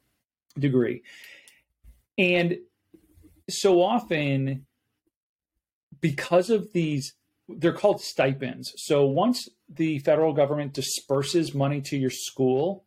degree. 0.58 1.02
And 2.18 2.58
so 3.48 3.82
often, 3.82 4.66
because 6.00 6.50
of 6.50 6.72
these 6.72 7.14
they're 7.48 7.72
called 7.72 8.00
stipends. 8.00 8.72
So 8.76 9.04
once 9.04 9.48
the 9.68 9.98
federal 9.98 10.32
government 10.32 10.72
disperses 10.72 11.54
money 11.54 11.82
to 11.82 11.96
your 11.96 12.10
school, 12.10 12.84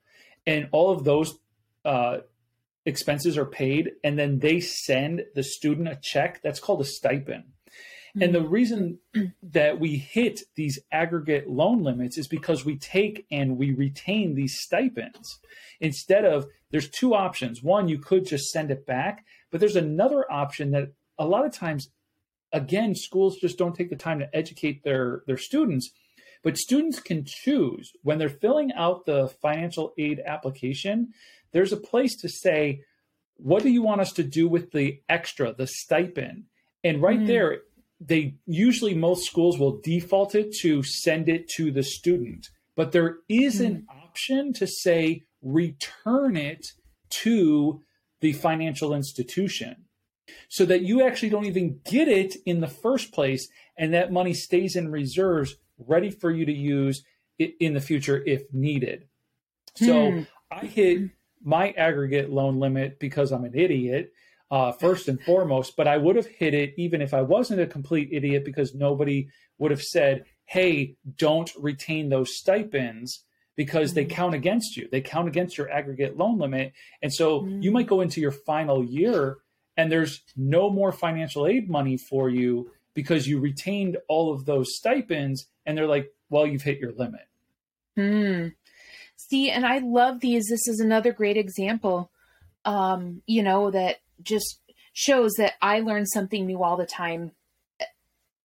and 0.48 0.68
all 0.72 0.92
of 0.92 1.04
those 1.04 1.38
uh, 1.88 2.20
expenses 2.86 3.38
are 3.38 3.46
paid 3.46 3.91
and 4.03 4.20
then 4.20 4.39
they 4.39 4.60
send 4.60 5.24
the 5.36 5.44
student 5.44 5.88
a 5.88 5.98
check 6.01 6.41
that's 6.44 6.60
called 6.60 6.82
a 6.82 6.86
stipend. 6.86 7.46
Mm-hmm. 7.46 8.24
and 8.24 8.36
the 8.36 8.48
reason 8.48 9.00
that 9.44 9.79
we 9.79 9.98
hit 9.98 10.41
these 10.56 10.79
aggregate 10.91 11.50
loan 11.50 11.84
limits 11.84 12.17
is 12.17 12.27
because 12.27 12.63
we 12.63 12.77
take 12.77 13.25
and 13.32 13.58
we 13.58 13.74
retain 13.74 14.36
these 14.36 14.60
stipends. 14.60 15.39
Instead 15.82 16.25
of 16.25 16.46
there's 16.72 16.89
two 16.89 17.13
options. 17.15 17.63
One 17.63 17.88
you 17.88 18.00
could 18.00 18.25
just 18.25 18.51
send 18.51 18.70
it 18.70 18.86
back 18.86 19.25
but 19.50 19.60
there's 19.60 19.75
another 19.77 20.29
option 20.32 20.72
that 20.72 20.91
a 21.17 21.25
lot 21.25 21.46
of 21.46 21.53
times 21.53 21.89
again 22.51 22.96
schools 22.96 23.38
just 23.38 23.58
don't 23.58 23.75
take 23.75 23.89
the 23.89 23.96
time 23.96 24.20
to 24.20 24.36
educate 24.36 24.84
their 24.84 25.24
their 25.25 25.38
students 25.38 25.91
but 26.44 26.58
students 26.58 27.00
can 27.00 27.25
choose. 27.25 27.91
When 28.03 28.17
they're 28.17 28.29
filling 28.29 28.72
out 28.74 29.06
the 29.06 29.27
financial 29.41 29.94
aid 29.98 30.22
application 30.25 31.13
there's 31.51 31.74
a 31.74 31.77
place 31.77 32.16
to 32.18 32.30
say, 32.30 32.82
what 33.38 33.63
do 33.63 33.70
you 33.70 33.82
want 33.82 34.01
us 34.01 34.12
to 34.13 34.24
do 34.24 34.48
with 34.48 34.72
the 34.72 35.01
extra, 35.08 35.54
the 35.54 35.68
stipend? 35.68 36.46
And 36.84 37.01
right 37.01 37.20
mm. 37.20 37.27
there, 37.27 37.60
they 38.00 38.36
usually 38.46 38.94
most 38.94 39.25
schools 39.25 39.58
will 39.58 39.80
default 39.84 40.36
it 40.36 40.54
to 40.62 40.84
send 40.84 41.30
it 41.30 41.48
to 41.50 41.72
the 41.72 41.84
student, 41.84 42.50
but 42.75 42.92
there 42.92 43.18
is 43.30 43.62
mm. 43.62 43.66
an 43.66 43.88
option 43.89 44.54
to 44.54 44.68
say 44.68 45.24
return 45.42 46.36
it 46.36 46.68
to 47.10 47.82
the 48.22 48.34
financial 48.34 48.94
institution 48.94 49.86
so 50.50 50.66
that 50.66 50.82
you 50.82 51.01
actually 51.01 51.30
don't 51.30 51.46
even 51.46 51.80
get 51.89 52.08
it 52.08 52.36
in 52.46 52.60
the 52.60 52.68
first 52.68 53.12
place 53.12 53.48
and 53.77 53.94
that 53.94 54.12
money 54.12 54.34
stays 54.34 54.75
in 54.75 54.92
reserves 54.92 55.56
ready 55.77 56.10
for 56.10 56.32
you 56.32 56.46
to 56.46 56.54
use 56.54 57.04
in 57.38 57.74
the 57.74 57.82
future 57.82 58.24
if 58.25 58.44
needed. 58.51 59.08
So 59.75 60.12
hmm. 60.12 60.22
I 60.51 60.66
hit 60.66 61.10
my 61.44 61.72
aggregate 61.72 62.29
loan 62.29 62.60
limit 62.60 63.00
because 63.00 63.32
I'm 63.32 63.46
an 63.46 63.56
idiot, 63.56 64.13
uh, 64.50 64.72
first 64.72 65.08
and 65.08 65.22
foremost, 65.22 65.75
but 65.75 65.88
I 65.88 65.98
would 65.98 66.15
have 66.15 66.27
hit 66.27 66.53
it 66.53 66.74
even 66.77 67.01
if 67.01 67.13
I 67.13 67.22
wasn't 67.22 67.62
a 67.62 67.67
complete 67.67 68.10
idiot 68.12 68.46
because 68.46 68.74
nobody 68.74 69.29
would 69.58 69.72
have 69.72 69.82
said, 69.82 70.25
hey, 70.46 70.96
don't 71.17 71.51
retain 71.58 72.10
those 72.10 72.38
stipends 72.38 73.24
because 73.56 73.94
they 73.94 74.06
mm-hmm. 74.06 74.15
count 74.15 74.36
against 74.36 74.77
you. 74.77 74.88
They 74.89 75.01
count 75.01 75.27
against 75.27 75.58
your 75.58 75.70
aggregate 75.70 76.15
loan 76.17 76.38
limit. 76.38 76.74
And 77.01 77.13
so 77.13 77.41
mm-hmm. 77.41 77.62
you 77.62 77.72
might 77.72 77.88
go 77.88 78.01
into 78.01 78.22
your 78.22 78.32
final 78.32 78.84
year 78.84 79.38
and 79.75 79.91
there's 79.91 80.22
no 80.36 80.70
more 80.70 80.91
financial 80.91 81.46
aid 81.46 81.70
money 81.70 81.98
for 81.98 82.29
you 82.29 82.72
because 82.94 83.27
you 83.27 83.39
retained 83.39 83.98
all 84.08 84.34
of 84.34 84.46
those 84.46 84.75
stipends 84.75 85.48
and 85.65 85.77
they're 85.77 85.88
like, 85.88 86.12
well, 86.29 86.48
you've 86.48 86.63
hit 86.63 86.79
your 86.79 86.94
limit. 86.94 87.27
Hmm. 87.96 88.48
See, 89.18 89.50
and 89.50 89.66
I 89.66 89.80
love 89.80 90.20
these. 90.20 90.48
This 90.48 90.68
is 90.68 90.80
another 90.80 91.12
great 91.12 91.38
example, 91.38 92.12
um, 92.66 93.22
you 93.26 93.44
know, 93.44 93.72
that 93.72 93.98
just 94.22 94.60
shows 94.94 95.34
that 95.38 95.54
I 95.62 95.82
learn 95.82 96.06
something 96.06 96.46
new 96.46 96.64
all 96.64 96.78
the 96.78 96.86
time 96.86 97.32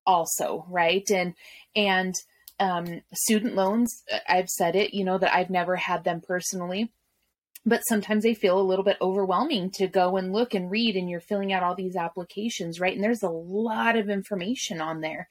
also, 0.06 0.64
right? 0.68 1.08
And 1.10 1.34
and 1.76 2.14
um, 2.58 3.02
student 3.14 3.54
loans, 3.54 4.02
I've 4.28 4.48
said 4.48 4.74
it, 4.74 4.94
you 4.94 5.04
know, 5.04 5.18
that 5.18 5.34
I've 5.34 5.50
never 5.50 5.76
had 5.76 6.04
them 6.04 6.20
personally, 6.20 6.92
but 7.64 7.80
sometimes 7.88 8.22
they 8.22 8.34
feel 8.34 8.60
a 8.60 8.62
little 8.62 8.84
bit 8.84 8.96
overwhelming 9.00 9.70
to 9.72 9.86
go 9.86 10.16
and 10.16 10.32
look 10.32 10.54
and 10.54 10.70
read, 10.70 10.96
and 10.96 11.08
you're 11.08 11.20
filling 11.20 11.52
out 11.52 11.62
all 11.62 11.74
these 11.74 11.96
applications, 11.96 12.80
right? 12.80 12.94
And 12.94 13.04
there's 13.04 13.22
a 13.22 13.28
lot 13.28 13.96
of 13.96 14.10
information 14.10 14.80
on 14.80 15.00
there. 15.00 15.28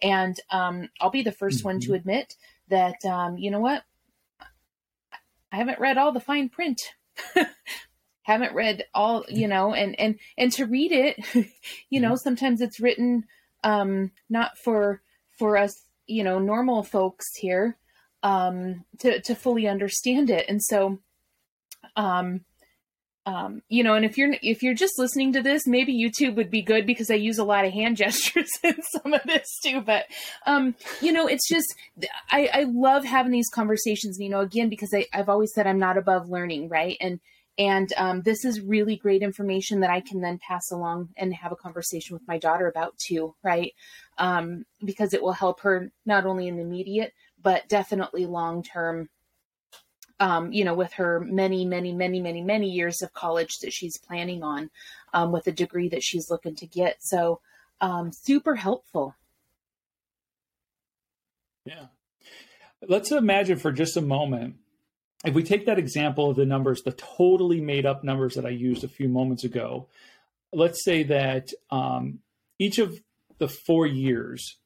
And 0.00 0.36
um, 0.50 0.88
I'll 1.00 1.10
be 1.10 1.22
the 1.22 1.30
1st 1.30 1.36
mm-hmm. 1.36 1.68
one 1.68 1.80
to 1.80 1.86
mm-hmm. 1.86 1.94
admit 1.94 2.34
that, 2.68 3.04
um, 3.04 3.36
you 3.36 3.50
know 3.50 3.60
what? 3.60 3.82
I 5.52 5.56
haven't 5.56 5.78
read 5.78 5.98
all 5.98 6.12
the 6.12 6.20
fine 6.20 6.48
print. 6.48 6.80
haven't 8.22 8.54
read 8.54 8.84
all, 8.94 9.24
you 9.28 9.46
know, 9.46 9.74
and 9.74 9.98
and 10.00 10.18
and 10.38 10.50
to 10.52 10.66
read 10.66 10.92
it, 10.92 11.18
you 11.90 12.00
know, 12.00 12.12
mm-hmm. 12.12 12.16
sometimes 12.16 12.60
it's 12.60 12.80
written 12.80 13.24
um 13.62 14.10
not 14.30 14.56
for 14.58 15.02
for 15.38 15.56
us, 15.56 15.84
you 16.06 16.24
know, 16.24 16.38
normal 16.38 16.82
folks 16.82 17.36
here 17.36 17.76
um 18.22 18.84
to 19.00 19.20
to 19.20 19.34
fully 19.34 19.68
understand 19.68 20.30
it. 20.30 20.46
And 20.48 20.62
so 20.62 21.00
um 21.96 22.44
um, 23.24 23.62
you 23.68 23.84
know, 23.84 23.94
and 23.94 24.04
if 24.04 24.18
you're 24.18 24.34
if 24.42 24.62
you're 24.62 24.74
just 24.74 24.98
listening 24.98 25.32
to 25.34 25.42
this, 25.42 25.66
maybe 25.66 25.94
YouTube 25.94 26.34
would 26.34 26.50
be 26.50 26.62
good 26.62 26.86
because 26.86 27.10
I 27.10 27.14
use 27.14 27.38
a 27.38 27.44
lot 27.44 27.64
of 27.64 27.72
hand 27.72 27.96
gestures 27.98 28.50
in 28.62 28.76
some 28.82 29.12
of 29.12 29.22
this 29.24 29.58
too. 29.64 29.80
But 29.80 30.06
um, 30.46 30.74
you 31.00 31.12
know, 31.12 31.26
it's 31.26 31.48
just 31.48 31.74
I, 32.30 32.48
I 32.52 32.64
love 32.68 33.04
having 33.04 33.32
these 33.32 33.48
conversations. 33.48 34.18
You 34.18 34.28
know, 34.28 34.40
again 34.40 34.68
because 34.68 34.92
I, 34.92 35.06
I've 35.12 35.28
always 35.28 35.52
said 35.54 35.66
I'm 35.66 35.78
not 35.78 35.98
above 35.98 36.28
learning, 36.28 36.68
right? 36.68 36.96
And 37.00 37.20
and 37.58 37.92
um, 37.96 38.22
this 38.22 38.44
is 38.44 38.60
really 38.60 38.96
great 38.96 39.22
information 39.22 39.80
that 39.80 39.90
I 39.90 40.00
can 40.00 40.20
then 40.20 40.38
pass 40.38 40.70
along 40.72 41.10
and 41.16 41.34
have 41.34 41.52
a 41.52 41.56
conversation 41.56 42.14
with 42.14 42.26
my 42.26 42.38
daughter 42.38 42.66
about 42.66 42.96
too, 42.98 43.34
right? 43.44 43.72
Um, 44.18 44.64
because 44.84 45.12
it 45.12 45.22
will 45.22 45.32
help 45.32 45.60
her 45.60 45.90
not 46.06 46.26
only 46.26 46.48
in 46.48 46.56
the 46.56 46.62
immediate 46.62 47.12
but 47.42 47.68
definitely 47.68 48.26
long 48.26 48.62
term 48.62 49.08
um, 50.22 50.52
you 50.52 50.64
know, 50.64 50.74
with 50.74 50.92
her 50.92 51.18
many, 51.18 51.64
many, 51.64 51.92
many, 51.92 52.20
many, 52.20 52.42
many 52.42 52.70
years 52.70 53.02
of 53.02 53.12
college 53.12 53.58
that 53.58 53.72
she's 53.72 53.98
planning 53.98 54.44
on 54.44 54.70
um, 55.12 55.32
with 55.32 55.48
a 55.48 55.52
degree 55.52 55.88
that 55.88 56.04
she's 56.04 56.30
looking 56.30 56.54
to 56.54 56.66
get. 56.66 57.02
So, 57.02 57.40
um, 57.80 58.12
super 58.12 58.54
helpful. 58.54 59.16
Yeah. 61.64 61.86
Let's 62.88 63.10
imagine 63.10 63.58
for 63.58 63.72
just 63.72 63.96
a 63.96 64.00
moment 64.00 64.54
if 65.24 65.34
we 65.34 65.42
take 65.42 65.66
that 65.66 65.78
example 65.78 66.30
of 66.30 66.36
the 66.36 66.46
numbers, 66.46 66.82
the 66.82 66.92
totally 66.92 67.60
made 67.60 67.84
up 67.84 68.04
numbers 68.04 68.34
that 68.34 68.46
I 68.46 68.50
used 68.50 68.84
a 68.84 68.88
few 68.88 69.08
moments 69.08 69.42
ago, 69.42 69.88
let's 70.52 70.84
say 70.84 71.02
that 71.02 71.52
um, 71.70 72.20
each 72.60 72.78
of 72.78 73.00
the 73.38 73.48
four 73.48 73.86
years 73.86 74.56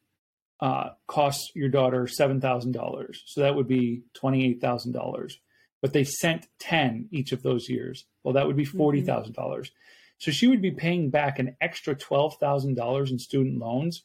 uh, 0.61 0.91
costs 1.07 1.51
your 1.55 1.71
daughter 1.71 2.03
$7,000. 2.05 3.17
So 3.25 3.41
that 3.41 3.55
would 3.55 3.69
be 3.69 4.03
$28,000 4.23 5.37
but 5.83 5.93
they 5.93 6.05
sent 6.05 6.49
10 6.61 7.09
each 7.11 7.33
of 7.33 7.43
those 7.43 7.69
years. 7.69 8.05
Well, 8.25 8.35
that 8.35 8.47
would 8.47 8.57
be 8.57 8.67
$40,000. 8.67 9.05
Mm-hmm. 9.05 9.33
dollars 9.33 9.71
So 10.19 10.31
she 10.31 10.47
would 10.47 10.63
be 10.63 10.71
paying 10.71 11.11
back 11.11 11.39
an 11.39 11.57
extra 11.61 11.95
$12,000 11.95 13.11
in 13.11 13.19
student 13.19 13.59
loans 13.59 14.05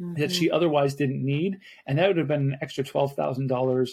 mm-hmm. 0.00 0.20
that 0.20 0.32
she 0.32 0.50
otherwise 0.50 0.94
didn't 0.94 1.24
need. 1.24 1.58
And 1.86 1.98
that 1.98 2.08
would 2.08 2.18
have 2.18 2.28
been 2.28 2.52
an 2.52 2.58
extra 2.60 2.84
$12,000 2.84 3.88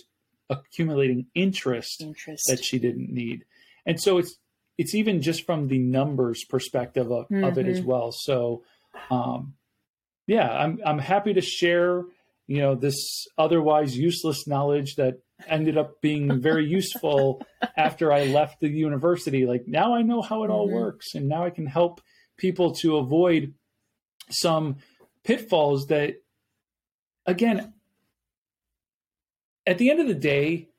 accumulating 0.50 1.28
interest, 1.34 2.02
interest, 2.02 2.44
that 2.48 2.64
she 2.64 2.80
didn't 2.80 3.10
need. 3.10 3.46
And 3.86 4.00
so 4.00 4.18
it's, 4.18 4.38
it's 4.78 4.96
even 4.96 5.22
just 5.22 5.46
from 5.46 5.68
the 5.68 5.78
numbers 5.78 6.44
perspective 6.46 7.12
of, 7.12 7.26
mm-hmm. 7.26 7.44
of 7.44 7.58
it 7.58 7.68
as 7.68 7.80
mm-hmm. 7.80 7.88
well. 7.88 8.12
So, 8.12 8.64
um, 9.10 9.54
yeah, 10.28 10.50
I'm, 10.50 10.80
I'm 10.86 11.00
happy 11.00 11.34
to 11.34 11.42
share, 11.42 12.04
you 12.48 12.60
know, 12.60 12.76
this 12.76 13.28
otherwise 13.38 13.98
useless 13.98 14.48
knowledge 14.48 14.96
that 14.96 15.20
ended 15.48 15.78
up 15.78 16.02
being 16.02 16.42
very 16.42 16.66
useful 16.66 17.46
after 17.78 18.12
I 18.12 18.26
left 18.26 18.60
the 18.60 18.70
university. 18.70 19.46
Like 19.46 19.68
now 19.68 19.96
I 19.96 20.02
know 20.02 20.22
how 20.22 20.44
it 20.44 20.50
all 20.50 20.68
mm-hmm. 20.68 20.76
works, 20.76 21.16
and 21.16 21.28
now 21.28 21.46
I 21.46 21.50
can 21.50 21.66
help 21.66 22.02
people 22.38 22.74
to 22.76 22.98
avoid 22.98 23.54
some 24.30 24.78
pitfalls 25.24 25.88
that, 25.88 26.16
again, 27.26 27.74
at 29.66 29.78
the 29.78 29.90
end 29.90 30.02
of 30.02 30.08
the 30.08 30.14
day, 30.14 30.70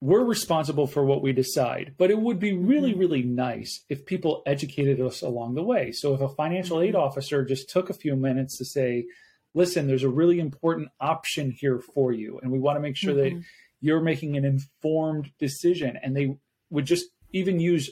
we're 0.00 0.24
responsible 0.24 0.86
for 0.86 1.04
what 1.04 1.22
we 1.22 1.32
decide, 1.32 1.94
but 1.98 2.10
it 2.10 2.18
would 2.18 2.38
be 2.38 2.54
really, 2.54 2.92
mm-hmm. 2.92 3.00
really 3.00 3.22
nice 3.22 3.84
if 3.88 4.06
people 4.06 4.42
educated 4.46 5.00
us 5.00 5.20
along 5.20 5.54
the 5.54 5.62
way. 5.62 5.92
So 5.92 6.14
if 6.14 6.20
a 6.20 6.28
financial 6.28 6.80
aid 6.80 6.94
mm-hmm. 6.94 7.02
officer 7.02 7.44
just 7.44 7.68
took 7.68 7.90
a 7.90 7.94
few 7.94 8.16
minutes 8.16 8.56
to 8.58 8.64
say, 8.64 9.04
listen, 9.52 9.86
there's 9.86 10.04
a 10.04 10.08
really 10.08 10.40
important 10.40 10.88
option 11.00 11.50
here 11.50 11.80
for 11.94 12.12
you, 12.12 12.40
and 12.42 12.50
we 12.50 12.58
want 12.58 12.76
to 12.76 12.80
make 12.80 12.96
sure 12.96 13.14
mm-hmm. 13.14 13.36
that 13.38 13.44
you're 13.80 14.00
making 14.00 14.36
an 14.36 14.44
informed 14.44 15.32
decision 15.38 15.98
and 16.02 16.16
they 16.16 16.36
would 16.70 16.84
just 16.84 17.06
even 17.32 17.58
use 17.58 17.90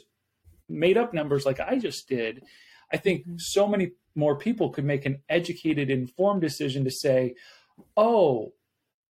made 0.67 0.97
up 0.97 1.13
numbers 1.13 1.45
like 1.45 1.59
I 1.59 1.77
just 1.79 2.07
did, 2.07 2.43
I 2.91 2.97
think 2.97 3.21
mm-hmm. 3.21 3.35
so 3.37 3.67
many 3.67 3.91
more 4.15 4.37
people 4.37 4.69
could 4.69 4.85
make 4.85 5.05
an 5.05 5.21
educated, 5.29 5.89
informed 5.89 6.41
decision 6.41 6.83
to 6.83 6.91
say, 6.91 7.35
oh, 7.97 8.53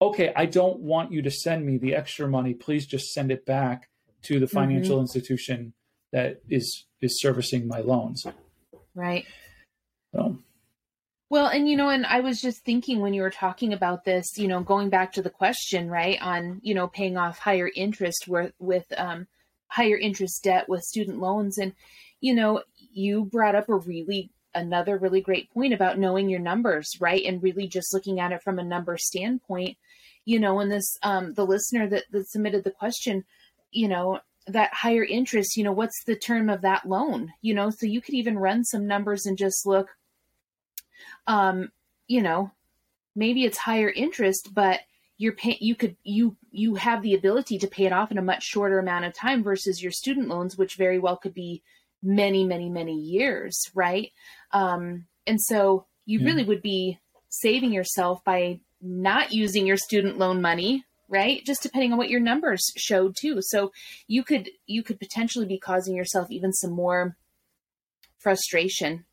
okay, 0.00 0.32
I 0.34 0.46
don't 0.46 0.80
want 0.80 1.12
you 1.12 1.22
to 1.22 1.30
send 1.30 1.66
me 1.66 1.76
the 1.78 1.94
extra 1.94 2.28
money. 2.28 2.54
Please 2.54 2.86
just 2.86 3.12
send 3.12 3.30
it 3.30 3.44
back 3.44 3.88
to 4.22 4.38
the 4.40 4.46
financial 4.46 4.96
mm-hmm. 4.96 5.02
institution 5.02 5.74
that 6.12 6.40
is 6.48 6.86
is 7.00 7.20
servicing 7.20 7.66
my 7.66 7.80
loans. 7.80 8.26
Right. 8.94 9.26
So. 10.14 10.38
Well, 11.30 11.46
and 11.46 11.68
you 11.68 11.76
know, 11.76 11.90
and 11.90 12.04
I 12.06 12.20
was 12.20 12.40
just 12.40 12.64
thinking 12.64 12.98
when 13.00 13.14
you 13.14 13.22
were 13.22 13.30
talking 13.30 13.72
about 13.72 14.04
this, 14.04 14.36
you 14.36 14.48
know, 14.48 14.60
going 14.62 14.90
back 14.90 15.12
to 15.12 15.22
the 15.22 15.30
question, 15.30 15.88
right, 15.88 16.20
on 16.20 16.60
you 16.62 16.74
know 16.74 16.88
paying 16.88 17.16
off 17.16 17.38
higher 17.38 17.70
interest 17.76 18.26
with 18.26 18.52
with 18.58 18.84
um, 18.96 19.28
higher 19.68 19.96
interest 19.96 20.42
debt 20.42 20.68
with 20.68 20.82
student 20.82 21.20
loans, 21.20 21.56
and 21.56 21.72
you 22.20 22.34
know, 22.34 22.64
you 22.92 23.24
brought 23.24 23.54
up 23.54 23.68
a 23.68 23.76
really 23.76 24.32
another 24.56 24.98
really 24.98 25.20
great 25.20 25.48
point 25.52 25.72
about 25.72 26.00
knowing 26.00 26.28
your 26.28 26.40
numbers, 26.40 26.90
right, 27.00 27.24
and 27.24 27.44
really 27.44 27.68
just 27.68 27.94
looking 27.94 28.18
at 28.18 28.32
it 28.32 28.42
from 28.42 28.58
a 28.58 28.64
number 28.64 28.96
standpoint. 28.98 29.78
You 30.24 30.40
know, 30.40 30.58
and 30.58 30.70
this 30.70 30.96
um, 31.04 31.34
the 31.34 31.46
listener 31.46 31.88
that 31.90 32.04
that 32.10 32.28
submitted 32.28 32.64
the 32.64 32.72
question, 32.72 33.24
you 33.70 33.86
know, 33.86 34.18
that 34.48 34.74
higher 34.74 35.04
interest, 35.04 35.56
you 35.56 35.62
know, 35.62 35.72
what's 35.72 36.02
the 36.06 36.16
term 36.16 36.50
of 36.50 36.62
that 36.62 36.88
loan? 36.88 37.32
You 37.40 37.54
know, 37.54 37.70
so 37.70 37.86
you 37.86 38.00
could 38.00 38.14
even 38.14 38.36
run 38.36 38.64
some 38.64 38.88
numbers 38.88 39.26
and 39.26 39.38
just 39.38 39.64
look, 39.64 39.90
um, 41.26 41.70
you 42.06 42.22
know, 42.22 42.50
maybe 43.14 43.44
it's 43.44 43.58
higher 43.58 43.90
interest, 43.90 44.50
but 44.52 44.80
you're 45.18 45.34
pay 45.34 45.58
you 45.60 45.74
could 45.74 45.96
you 46.02 46.36
you 46.50 46.76
have 46.76 47.02
the 47.02 47.14
ability 47.14 47.58
to 47.58 47.66
pay 47.66 47.84
it 47.84 47.92
off 47.92 48.10
in 48.10 48.18
a 48.18 48.22
much 48.22 48.42
shorter 48.42 48.78
amount 48.78 49.04
of 49.04 49.14
time 49.14 49.42
versus 49.42 49.82
your 49.82 49.92
student 49.92 50.28
loans, 50.28 50.56
which 50.56 50.76
very 50.76 50.98
well 50.98 51.16
could 51.16 51.34
be 51.34 51.62
many, 52.02 52.44
many, 52.44 52.70
many 52.70 52.94
years, 52.94 53.58
right? 53.74 54.10
Um, 54.52 55.06
and 55.26 55.40
so 55.40 55.86
you 56.06 56.20
yeah. 56.20 56.26
really 56.26 56.44
would 56.44 56.62
be 56.62 56.98
saving 57.28 57.72
yourself 57.72 58.24
by 58.24 58.60
not 58.80 59.32
using 59.32 59.66
your 59.66 59.76
student 59.76 60.18
loan 60.18 60.40
money 60.40 60.84
right 61.08 61.44
just 61.44 61.62
depending 61.62 61.92
on 61.92 61.98
what 61.98 62.08
your 62.08 62.20
numbers 62.20 62.72
showed 62.76 63.14
too 63.20 63.38
so 63.40 63.70
you 64.06 64.22
could 64.22 64.48
you 64.66 64.82
could 64.82 64.98
potentially 64.98 65.44
be 65.44 65.58
causing 65.58 65.94
yourself 65.94 66.30
even 66.30 66.52
some 66.52 66.72
more 66.72 67.16
frustration 68.18 69.04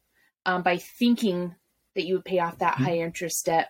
um, 0.45 0.63
by 0.63 0.77
thinking 0.77 1.55
that 1.97 2.05
you 2.05 2.15
would 2.15 2.25
pay 2.25 2.39
off 2.39 2.59
that 2.59 2.75
mm-hmm. 2.75 2.85
high 2.85 2.97
interest 2.99 3.45
debt 3.45 3.69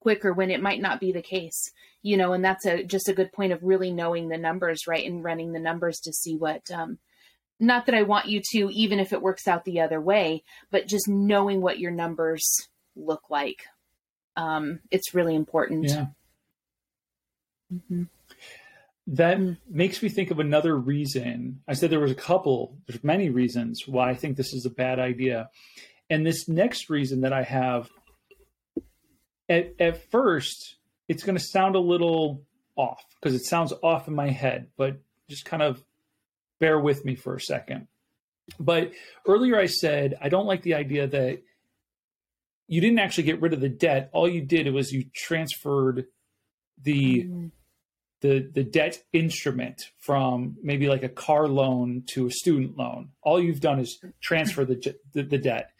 quicker 0.00 0.32
when 0.32 0.50
it 0.50 0.62
might 0.62 0.80
not 0.80 0.98
be 0.98 1.12
the 1.12 1.22
case 1.22 1.70
you 2.02 2.16
know 2.16 2.32
and 2.32 2.44
that's 2.44 2.66
a 2.66 2.82
just 2.82 3.08
a 3.08 3.12
good 3.12 3.30
point 3.32 3.52
of 3.52 3.62
really 3.62 3.92
knowing 3.92 4.28
the 4.28 4.38
numbers 4.38 4.86
right 4.88 5.06
and 5.06 5.22
running 5.22 5.52
the 5.52 5.60
numbers 5.60 6.00
to 6.00 6.12
see 6.12 6.36
what 6.36 6.62
um, 6.72 6.98
not 7.60 7.86
that 7.86 7.94
i 7.94 8.02
want 8.02 8.26
you 8.26 8.40
to 8.42 8.68
even 8.72 8.98
if 8.98 9.12
it 9.12 9.22
works 9.22 9.46
out 9.46 9.64
the 9.64 9.80
other 9.80 10.00
way 10.00 10.42
but 10.72 10.88
just 10.88 11.06
knowing 11.06 11.60
what 11.60 11.78
your 11.78 11.92
numbers 11.92 12.42
look 12.96 13.30
like 13.30 13.66
um, 14.36 14.80
it's 14.90 15.14
really 15.14 15.36
important 15.36 15.84
yeah 15.88 16.06
Mm-hmm. 17.72 18.02
That 19.08 19.38
mm. 19.38 19.56
makes 19.68 20.02
me 20.02 20.08
think 20.08 20.30
of 20.30 20.38
another 20.38 20.76
reason. 20.76 21.60
I 21.66 21.74
said 21.74 21.90
there 21.90 22.00
was 22.00 22.10
a 22.10 22.16
couple, 22.16 22.76
there's 22.86 23.02
many 23.02 23.30
reasons 23.30 23.86
why 23.86 24.10
I 24.10 24.14
think 24.14 24.36
this 24.36 24.52
is 24.52 24.64
a 24.64 24.70
bad 24.70 24.98
idea. 24.98 25.50
And 26.10 26.26
this 26.26 26.48
next 26.48 26.90
reason 26.90 27.22
that 27.22 27.32
I 27.32 27.42
have, 27.42 27.88
at, 29.48 29.74
at 29.78 30.10
first, 30.10 30.76
it's 31.08 31.22
going 31.22 31.36
to 31.36 31.44
sound 31.44 31.74
a 31.74 31.80
little 31.80 32.42
off 32.76 33.04
because 33.20 33.34
it 33.34 33.44
sounds 33.44 33.72
off 33.82 34.08
in 34.08 34.14
my 34.14 34.30
head, 34.30 34.68
but 34.76 35.00
just 35.28 35.44
kind 35.44 35.62
of 35.62 35.82
bear 36.58 36.78
with 36.78 37.04
me 37.04 37.14
for 37.14 37.34
a 37.34 37.40
second. 37.40 37.88
But 38.58 38.92
earlier 39.26 39.58
I 39.58 39.66
said, 39.66 40.18
I 40.20 40.28
don't 40.28 40.46
like 40.46 40.62
the 40.62 40.74
idea 40.74 41.06
that 41.06 41.42
you 42.68 42.80
didn't 42.80 42.98
actually 42.98 43.24
get 43.24 43.40
rid 43.40 43.52
of 43.52 43.60
the 43.60 43.68
debt. 43.68 44.10
All 44.12 44.28
you 44.28 44.42
did 44.42 44.72
was 44.72 44.92
you 44.92 45.04
transferred 45.14 46.06
the 46.82 47.24
mm 47.24 47.50
the 48.22 48.50
the 48.54 48.64
debt 48.64 49.02
instrument 49.12 49.90
from 49.98 50.56
maybe 50.62 50.88
like 50.88 51.02
a 51.02 51.08
car 51.08 51.46
loan 51.48 52.04
to 52.06 52.26
a 52.26 52.30
student 52.30 52.76
loan. 52.78 53.10
All 53.22 53.40
you've 53.40 53.60
done 53.60 53.78
is 53.78 54.00
transfer 54.22 54.64
the, 54.64 54.94
the, 55.12 55.22
the 55.24 55.38
debt. 55.38 55.70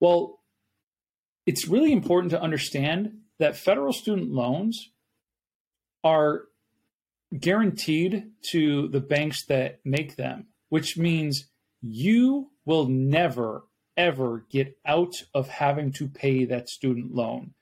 Well, 0.00 0.40
it's 1.46 1.68
really 1.68 1.92
important 1.92 2.32
to 2.32 2.42
understand 2.42 3.18
that 3.38 3.56
federal 3.56 3.92
student 3.92 4.30
loans 4.32 4.90
are 6.02 6.44
guaranteed 7.38 8.30
to 8.50 8.88
the 8.88 9.00
banks 9.00 9.44
that 9.46 9.80
make 9.84 10.16
them, 10.16 10.46
which 10.68 10.96
means 10.96 11.48
you 11.80 12.50
will 12.64 12.86
never 12.88 13.64
ever 13.96 14.44
get 14.50 14.76
out 14.84 15.14
of 15.34 15.48
having 15.48 15.90
to 15.90 16.08
pay 16.08 16.44
that 16.44 16.68
student 16.68 17.14
loan. 17.14 17.54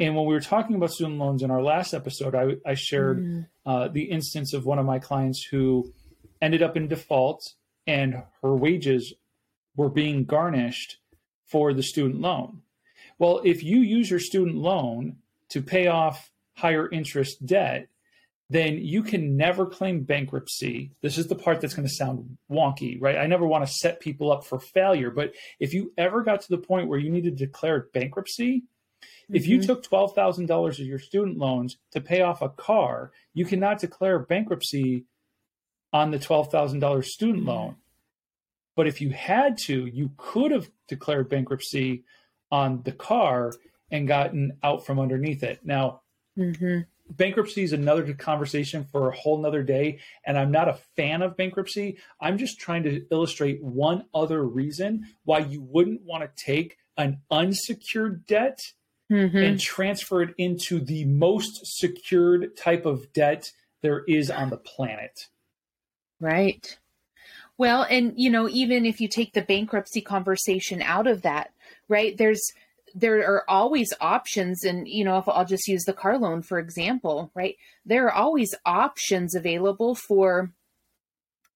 And 0.00 0.16
when 0.16 0.24
we 0.24 0.32
were 0.32 0.40
talking 0.40 0.76
about 0.76 0.92
student 0.92 1.18
loans 1.18 1.42
in 1.42 1.50
our 1.50 1.62
last 1.62 1.92
episode, 1.92 2.34
I, 2.34 2.56
I 2.68 2.74
shared 2.74 3.18
mm. 3.18 3.46
uh, 3.66 3.88
the 3.88 4.04
instance 4.04 4.54
of 4.54 4.64
one 4.64 4.78
of 4.78 4.86
my 4.86 4.98
clients 4.98 5.44
who 5.44 5.92
ended 6.40 6.62
up 6.62 6.74
in 6.74 6.88
default 6.88 7.52
and 7.86 8.22
her 8.42 8.56
wages 8.56 9.12
were 9.76 9.90
being 9.90 10.24
garnished 10.24 10.96
for 11.44 11.74
the 11.74 11.82
student 11.82 12.20
loan. 12.22 12.62
Well, 13.18 13.42
if 13.44 13.62
you 13.62 13.80
use 13.80 14.10
your 14.10 14.20
student 14.20 14.56
loan 14.56 15.16
to 15.50 15.60
pay 15.60 15.88
off 15.88 16.30
higher 16.56 16.90
interest 16.90 17.44
debt, 17.44 17.88
then 18.48 18.78
you 18.78 19.02
can 19.02 19.36
never 19.36 19.66
claim 19.66 20.02
bankruptcy. 20.02 20.92
This 21.02 21.18
is 21.18 21.26
the 21.26 21.36
part 21.36 21.60
that's 21.60 21.74
going 21.74 21.86
to 21.86 21.94
sound 21.94 22.38
wonky, 22.50 23.00
right? 23.00 23.18
I 23.18 23.26
never 23.26 23.46
want 23.46 23.66
to 23.66 23.72
set 23.72 24.00
people 24.00 24.32
up 24.32 24.44
for 24.44 24.58
failure, 24.58 25.10
but 25.10 25.34
if 25.60 25.74
you 25.74 25.92
ever 25.98 26.22
got 26.22 26.40
to 26.40 26.48
the 26.48 26.58
point 26.58 26.88
where 26.88 26.98
you 26.98 27.10
need 27.10 27.24
to 27.24 27.30
declare 27.30 27.88
bankruptcy, 27.92 28.64
Mm-hmm. 29.30 29.36
If 29.36 29.46
you 29.46 29.58
mm-hmm. 29.58 29.66
took 29.66 29.88
$12,000 29.88 30.68
of 30.68 30.86
your 30.86 30.98
student 30.98 31.38
loans 31.38 31.76
to 31.92 32.00
pay 32.00 32.20
off 32.20 32.42
a 32.42 32.48
car, 32.48 33.12
you 33.32 33.44
cannot 33.44 33.78
declare 33.78 34.18
bankruptcy 34.18 35.04
on 35.92 36.10
the 36.10 36.18
$12,000 36.18 37.04
student 37.04 37.44
loan. 37.44 37.76
But 38.74 38.88
if 38.88 39.00
you 39.00 39.10
had 39.10 39.56
to, 39.66 39.86
you 39.86 40.10
could 40.16 40.50
have 40.50 40.68
declared 40.88 41.28
bankruptcy 41.28 42.04
on 42.50 42.82
the 42.82 42.92
car 42.92 43.52
and 43.90 44.08
gotten 44.08 44.58
out 44.62 44.84
from 44.84 44.98
underneath 44.98 45.42
it. 45.44 45.60
Now, 45.64 46.02
mm-hmm. 46.36 46.80
bankruptcy 47.10 47.62
is 47.62 47.72
another 47.72 48.12
conversation 48.14 48.84
for 48.90 49.08
a 49.08 49.16
whole 49.16 49.40
nother 49.40 49.62
day. 49.62 50.00
And 50.24 50.36
I'm 50.36 50.50
not 50.50 50.68
a 50.68 50.78
fan 50.96 51.22
of 51.22 51.36
bankruptcy. 51.36 51.98
I'm 52.20 52.38
just 52.38 52.58
trying 52.58 52.82
to 52.84 53.04
illustrate 53.10 53.62
one 53.62 54.06
other 54.12 54.44
reason 54.44 55.06
why 55.24 55.38
you 55.40 55.62
wouldn't 55.62 56.02
want 56.02 56.24
to 56.24 56.44
take 56.44 56.76
an 56.96 57.20
unsecured 57.30 58.26
debt 58.26 58.58
mm-hmm. 59.10 59.36
and 59.36 59.60
transfer 59.60 60.22
it 60.22 60.34
into 60.38 60.80
the 60.80 61.04
most 61.04 61.66
secured 61.78 62.56
type 62.56 62.86
of 62.86 63.12
debt 63.12 63.50
there 63.82 64.04
is 64.06 64.30
on 64.30 64.50
the 64.50 64.56
planet. 64.56 65.28
Right. 66.20 66.78
Well, 67.58 67.86
and 67.88 68.14
you 68.16 68.30
know, 68.30 68.48
even 68.48 68.86
if 68.86 69.00
you 69.00 69.08
take 69.08 69.32
the 69.32 69.42
bankruptcy 69.42 70.00
conversation 70.00 70.80
out 70.82 71.06
of 71.06 71.22
that, 71.22 71.52
right? 71.88 72.16
There's 72.16 72.42
there 72.94 73.20
are 73.20 73.48
always 73.48 73.92
options 74.00 74.64
and 74.64 74.88
you 74.88 75.04
know 75.04 75.18
if 75.18 75.28
i'll 75.28 75.44
just 75.44 75.68
use 75.68 75.84
the 75.84 75.92
car 75.92 76.18
loan 76.18 76.42
for 76.42 76.58
example 76.58 77.30
right 77.34 77.56
there 77.86 78.06
are 78.06 78.12
always 78.12 78.54
options 78.66 79.34
available 79.34 79.94
for 79.94 80.50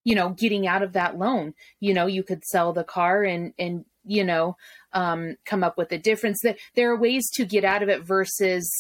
you 0.04 0.14
know 0.14 0.30
getting 0.30 0.66
out 0.66 0.82
of 0.82 0.92
that 0.92 1.18
loan 1.18 1.54
you 1.80 1.92
know 1.92 2.06
you 2.06 2.22
could 2.22 2.44
sell 2.44 2.72
the 2.72 2.84
car 2.84 3.24
and 3.24 3.52
and 3.58 3.84
you 4.04 4.22
know 4.22 4.56
um, 4.94 5.36
come 5.44 5.62
up 5.62 5.76
with 5.76 5.92
a 5.92 5.98
difference. 5.98 6.40
That 6.42 6.58
there 6.74 6.90
are 6.90 6.98
ways 6.98 7.28
to 7.34 7.44
get 7.44 7.64
out 7.64 7.82
of 7.82 7.88
it 7.88 8.02
versus 8.02 8.70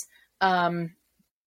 um, 0.40 0.94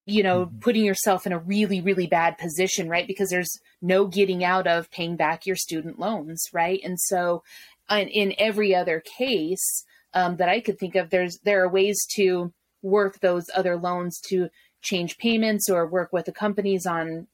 you 0.06 0.22
know 0.22 0.46
mm-hmm. 0.46 0.60
putting 0.60 0.86
yourself 0.86 1.26
in 1.26 1.34
a 1.34 1.40
really 1.40 1.82
really 1.82 2.08
bad 2.08 2.38
position, 2.38 2.90
right? 2.90 3.08
Because 3.08 3.30
there's 3.30 3.60
no 3.82 4.06
getting 4.06 4.44
out 4.44 4.68
of 4.68 4.92
paying 4.92 5.16
back 5.16 5.46
your 5.46 5.56
student 5.56 6.00
loans, 6.00 6.44
right? 6.54 6.80
And 6.84 7.00
so, 7.00 7.44
in, 7.90 8.10
in 8.10 8.36
every 8.38 8.76
other 8.76 9.02
case 9.18 9.86
um, 10.14 10.38
that 10.38 10.50
I 10.50 10.60
could 10.60 10.78
think 10.78 10.96
of, 10.96 11.10
there's 11.10 11.40
there 11.44 11.64
are 11.64 11.70
ways 11.70 12.06
to 12.16 12.54
work 12.82 13.20
those 13.20 13.46
other 13.56 13.76
loans 13.76 14.20
to 14.30 14.50
change 14.82 15.18
payments 15.18 15.70
or 15.70 15.88
work 15.88 16.14
with 16.14 16.26
the 16.26 16.32
companies 16.32 16.86
on 16.86 17.28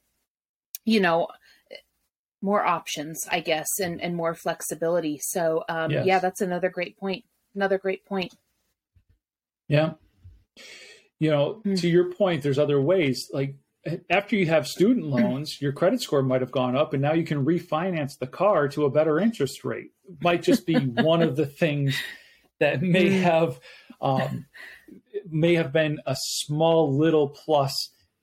you 0.86 1.00
know 1.00 1.28
more 2.44 2.64
options, 2.64 3.26
I 3.32 3.40
guess, 3.40 3.80
and, 3.80 4.02
and 4.02 4.16
more 4.16 4.36
flexibility. 4.36 5.18
So, 5.22 5.64
um, 5.70 5.90
yes. 5.90 6.06
yeah, 6.06 6.20
that's 6.20 6.42
another 6.42 6.70
great 6.70 6.98
point. 6.98 7.24
Another 7.56 7.78
great 7.78 8.06
point. 8.06 8.36
Yeah. 9.70 9.94
You 11.20 11.32
know, 11.32 11.62
mm. 11.66 11.80
to 11.80 11.88
your 11.88 12.12
point, 12.12 12.44
there's 12.44 12.60
other 12.60 12.82
ways. 12.82 13.30
Like 13.32 13.56
after 14.10 14.36
you 14.36 14.46
have 14.48 14.68
student 14.68 15.06
loans, 15.06 15.62
your 15.62 15.72
credit 15.72 16.02
score 16.02 16.22
might 16.22 16.42
have 16.42 16.52
gone 16.52 16.76
up, 16.76 16.94
and 16.94 17.02
now 17.02 17.14
you 17.14 17.24
can 17.24 17.46
refinance 17.46 18.20
the 18.20 18.28
car 18.28 18.68
to 18.70 18.86
a 18.86 18.92
better 18.92 19.20
interest 19.20 19.64
rate. 19.64 19.92
Might 20.22 20.44
just 20.44 20.66
be 20.66 20.76
one 20.76 21.22
of 21.22 21.38
the 21.38 21.46
things 21.46 21.98
that 22.60 22.82
may 22.82 23.10
hmm. 23.10 23.24
have 23.24 23.60
um, 24.02 24.46
may 25.30 25.56
have 25.56 25.72
been 25.72 26.00
a 26.06 26.16
small 26.20 26.98
little 26.98 27.30
plus 27.30 27.74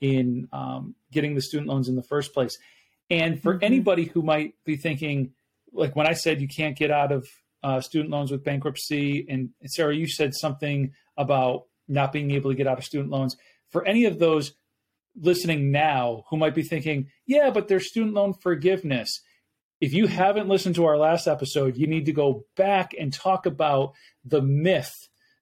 in 0.03 0.47
um, 0.53 0.95
getting 1.11 1.35
the 1.35 1.43
student 1.43 1.69
loans 1.69 1.89
in 1.89 1.97
the 1.97 2.03
first 2.03 2.35
place. 2.35 2.59
And 3.11 3.43
for 3.43 3.55
mm-hmm. 3.55 3.65
anybody 3.65 4.05
who 4.05 4.23
might 4.23 4.55
be 4.65 4.77
thinking, 4.77 5.33
like 5.73 5.97
when 5.97 6.07
I 6.07 6.13
said 6.13 6.41
you 6.41 6.49
can't 6.49 6.77
get 6.77 6.91
out 6.91 7.13
of 7.13 7.27
uh, 7.63 7.81
student 7.81 8.11
loans 8.11 8.31
with 8.31 8.45
bankruptcy, 8.45 9.27
and 9.29 9.51
Sarah, 9.67 9.95
you 9.95 10.07
said 10.07 10.35
something 10.35 10.93
about 11.17 11.65
not 11.89 12.13
being 12.13 12.31
able 12.31 12.51
to 12.51 12.57
get 12.57 12.67
out 12.67 12.79
of 12.79 12.85
student 12.85 13.11
loans. 13.11 13.37
For 13.71 13.87
any 13.87 14.05
of 14.05 14.19
those 14.19 14.55
listening 15.21 15.71
now 15.71 16.25
who 16.31 16.37
might 16.37 16.55
be 16.55 16.63
thinking, 16.63 17.09
yeah, 17.27 17.51
but 17.51 17.69
there's 17.69 17.89
student 17.89 18.15
loan 18.15 18.33
forgiveness. 18.33 19.21
If 19.81 19.93
you 19.93 20.07
haven't 20.07 20.49
listened 20.49 20.75
to 20.77 20.85
our 20.87 20.97
last 20.97 21.27
episode, 21.27 21.77
you 21.77 21.87
need 21.87 22.07
to 22.07 22.13
go 22.13 22.45
back 22.57 22.95
and 22.99 23.13
talk 23.13 23.47
about 23.47 23.95
the 24.25 24.43
myth 24.43 24.93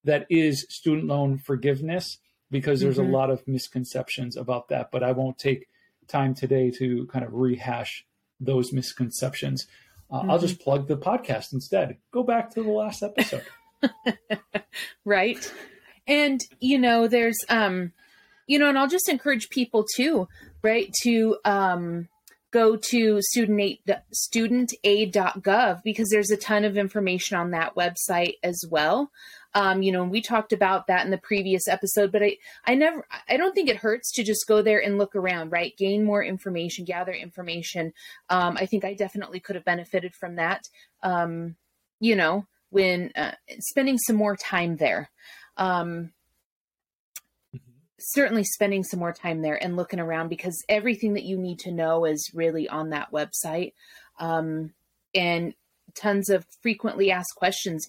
that 0.05 0.27
is 0.31 0.65
student 0.71 1.07
loan 1.07 1.39
forgiveness 1.39 2.19
because 2.51 2.81
there's 2.81 2.99
mm-hmm. 2.99 3.13
a 3.13 3.17
lot 3.17 3.31
of 3.31 3.47
misconceptions 3.47 4.37
about 4.37 4.69
that. 4.69 4.91
But 4.91 5.03
I 5.03 5.13
won't 5.13 5.39
take 5.39 5.67
time 6.09 6.35
today 6.35 6.71
to 6.79 7.07
kind 7.07 7.25
of 7.25 7.33
rehash 7.33 8.05
those 8.41 8.73
misconceptions. 8.73 9.67
Uh, 10.11 10.21
mm-hmm. 10.21 10.31
I'll 10.31 10.39
just 10.39 10.61
plug 10.61 10.89
the 10.89 10.97
podcast 10.97 11.53
instead. 11.53 11.97
Go 12.13 12.23
back 12.23 12.51
to 12.55 12.63
the 12.63 12.71
last 12.71 13.03
episode. 13.03 13.45
right. 15.05 15.53
And, 16.07 16.41
you 16.61 16.79
know, 16.79 17.09
there's, 17.09 17.39
um, 17.49 17.93
you 18.47 18.59
know, 18.59 18.69
and 18.69 18.79
I'll 18.79 18.89
just 18.89 19.09
encourage 19.09 19.51
people 19.51 19.85
too, 19.95 20.29
right, 20.63 20.91
to, 21.03 21.37
um, 21.45 22.09
go 22.51 22.77
to 22.77 23.21
student 23.21 23.79
studentaid.gov 24.15 25.83
because 25.83 26.09
there's 26.11 26.31
a 26.31 26.37
ton 26.37 26.65
of 26.65 26.79
information 26.79 27.37
on 27.37 27.51
that 27.51 27.75
website 27.75 28.35
as 28.43 28.65
well. 28.71 29.11
Um, 29.55 29.83
you 29.83 29.93
know, 29.93 30.05
we 30.05 30.21
talked 30.21 30.53
about 30.53 30.87
that 30.87 31.05
in 31.05 31.11
the 31.11 31.19
previous 31.19 31.69
episode, 31.69 32.13
but 32.13 32.23
I, 32.23 32.37
I 32.67 32.75
never, 32.75 33.07
I 33.29 33.37
don't 33.37 33.55
think 33.55 33.69
it 33.69 33.77
hurts 33.77 34.13
to 34.13 34.23
just 34.23 34.47
go 34.47 34.63
there 34.63 34.83
and 34.83 34.99
look 34.99 35.17
around, 35.17 35.51
right? 35.51 35.77
Gain 35.77 36.05
more 36.05 36.23
information, 36.23 36.85
gather 36.85 37.13
information. 37.13 37.93
Um, 38.29 38.57
I 38.59 38.67
think 38.67 38.85
I 38.85 38.95
definitely 38.95 39.41
could 39.41 39.57
have 39.57 39.65
benefited 39.65 40.15
from 40.15 40.37
that. 40.37 40.69
Um, 41.03 41.57
you 42.01 42.15
know, 42.15 42.47
when 42.71 43.11
uh, 43.17 43.33
spending 43.61 43.99
some 43.99 44.17
more 44.17 44.37
time 44.37 44.77
there. 44.77 45.11
Um, 45.57 46.13
certainly 47.99 48.45
spending 48.45 48.85
some 48.85 49.01
more 49.01 49.13
time 49.13 49.43
there 49.43 49.61
and 49.63 49.77
looking 49.77 50.01
around 50.01 50.29
because 50.29 50.65
everything 50.69 51.15
that 51.15 51.25
you 51.25 51.37
need 51.37 51.59
to 51.59 51.73
know 51.73 52.05
is 52.05 52.31
really 52.33 52.69
on 52.69 52.91
that 52.91 53.11
website 53.11 53.73
um, 54.21 54.73
and 55.15 55.55
tons 55.95 56.31
of 56.31 56.47
frequently 56.63 57.11
asked 57.11 57.35
questions 57.37 57.89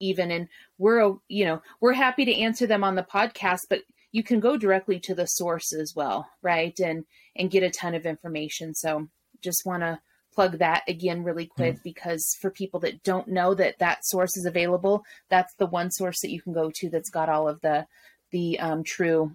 even 0.00 0.30
and 0.30 0.48
we're 0.78 1.14
you 1.28 1.44
know 1.44 1.60
we're 1.80 1.92
happy 1.92 2.24
to 2.24 2.34
answer 2.34 2.66
them 2.66 2.84
on 2.84 2.94
the 2.94 3.02
podcast 3.02 3.62
but 3.68 3.80
you 4.12 4.22
can 4.22 4.40
go 4.40 4.56
directly 4.56 4.98
to 4.98 5.14
the 5.14 5.26
source 5.26 5.72
as 5.72 5.94
well 5.94 6.28
right 6.42 6.78
and 6.80 7.04
and 7.36 7.50
get 7.50 7.62
a 7.62 7.70
ton 7.70 7.94
of 7.94 8.06
information 8.06 8.74
so 8.74 9.08
just 9.42 9.64
want 9.64 9.82
to 9.82 9.98
plug 10.34 10.58
that 10.58 10.82
again 10.86 11.22
really 11.22 11.46
quick 11.46 11.74
mm-hmm. 11.74 11.82
because 11.82 12.36
for 12.40 12.50
people 12.50 12.78
that 12.78 13.02
don't 13.02 13.28
know 13.28 13.54
that 13.54 13.78
that 13.78 14.04
source 14.04 14.36
is 14.36 14.44
available 14.44 15.02
that's 15.30 15.54
the 15.54 15.66
one 15.66 15.90
source 15.90 16.20
that 16.20 16.30
you 16.30 16.42
can 16.42 16.52
go 16.52 16.70
to 16.74 16.90
that's 16.90 17.10
got 17.10 17.28
all 17.28 17.48
of 17.48 17.60
the 17.62 17.86
the 18.32 18.58
um, 18.58 18.82
true 18.84 19.34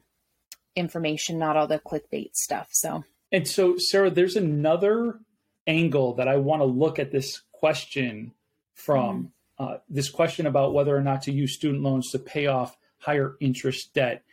information, 0.76 1.38
not 1.38 1.58
all 1.58 1.68
the 1.68 1.80
clickbait 1.80 2.36
stuff. 2.36 2.70
So, 2.72 3.04
and 3.32 3.48
so, 3.48 3.78
Sarah, 3.78 4.10
there's 4.10 4.36
another 4.36 5.20
angle 5.68 6.16
that 6.16 6.28
I 6.28 6.38
want 6.38 6.62
to 6.62 6.66
look 6.66 7.00
at 7.00 7.12
this 7.12 7.42
question 7.52 8.34
from. 8.76 9.24
Mm. 9.24 9.32
Uh, 9.62 9.78
this 9.90 10.10
question 10.10 10.48
about 10.48 10.74
whether 10.74 10.96
or 10.96 11.02
not 11.02 11.22
to 11.22 11.32
use 11.32 11.54
student 11.54 11.84
loans 11.84 12.10
to 12.12 12.18
pay 12.18 12.48
off 12.48 12.78
higher 12.98 13.36
interest 13.40 13.94
debt. 13.94 14.24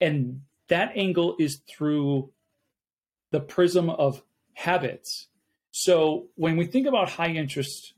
And 0.00 0.42
that 0.68 0.92
angle 0.94 1.36
is 1.38 1.60
through 1.68 2.30
the 3.32 3.40
prism 3.40 3.90
of 3.90 4.22
habits. 4.54 5.28
So 5.72 6.28
when 6.36 6.56
we 6.56 6.66
think 6.66 6.86
about 6.86 7.10
high 7.10 7.32
interest 7.32 7.92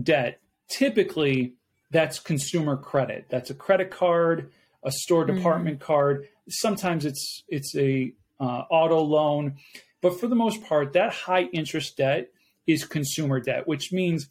debt, 0.00 0.40
typically 0.68 1.54
that's 1.90 2.20
consumer 2.20 2.76
credit. 2.76 3.26
That's 3.28 3.50
a 3.50 3.54
credit 3.54 3.90
card, 3.90 4.52
a 4.84 4.92
store 4.92 5.26
mm-hmm. 5.26 5.36
department 5.36 5.78
mm-hmm. 5.78 5.86
card 5.86 6.28
sometimes 6.48 7.04
it's 7.04 7.42
it's 7.48 7.74
a 7.76 8.12
uh, 8.40 8.64
auto 8.70 9.00
loan, 9.00 9.56
but 10.00 10.18
for 10.18 10.26
the 10.26 10.34
most 10.34 10.62
part, 10.64 10.92
that 10.94 11.12
high 11.12 11.44
interest 11.52 11.96
debt 11.96 12.28
is 12.66 12.84
consumer 12.84 13.40
debt, 13.40 13.68
which 13.68 13.92
means 13.92 14.28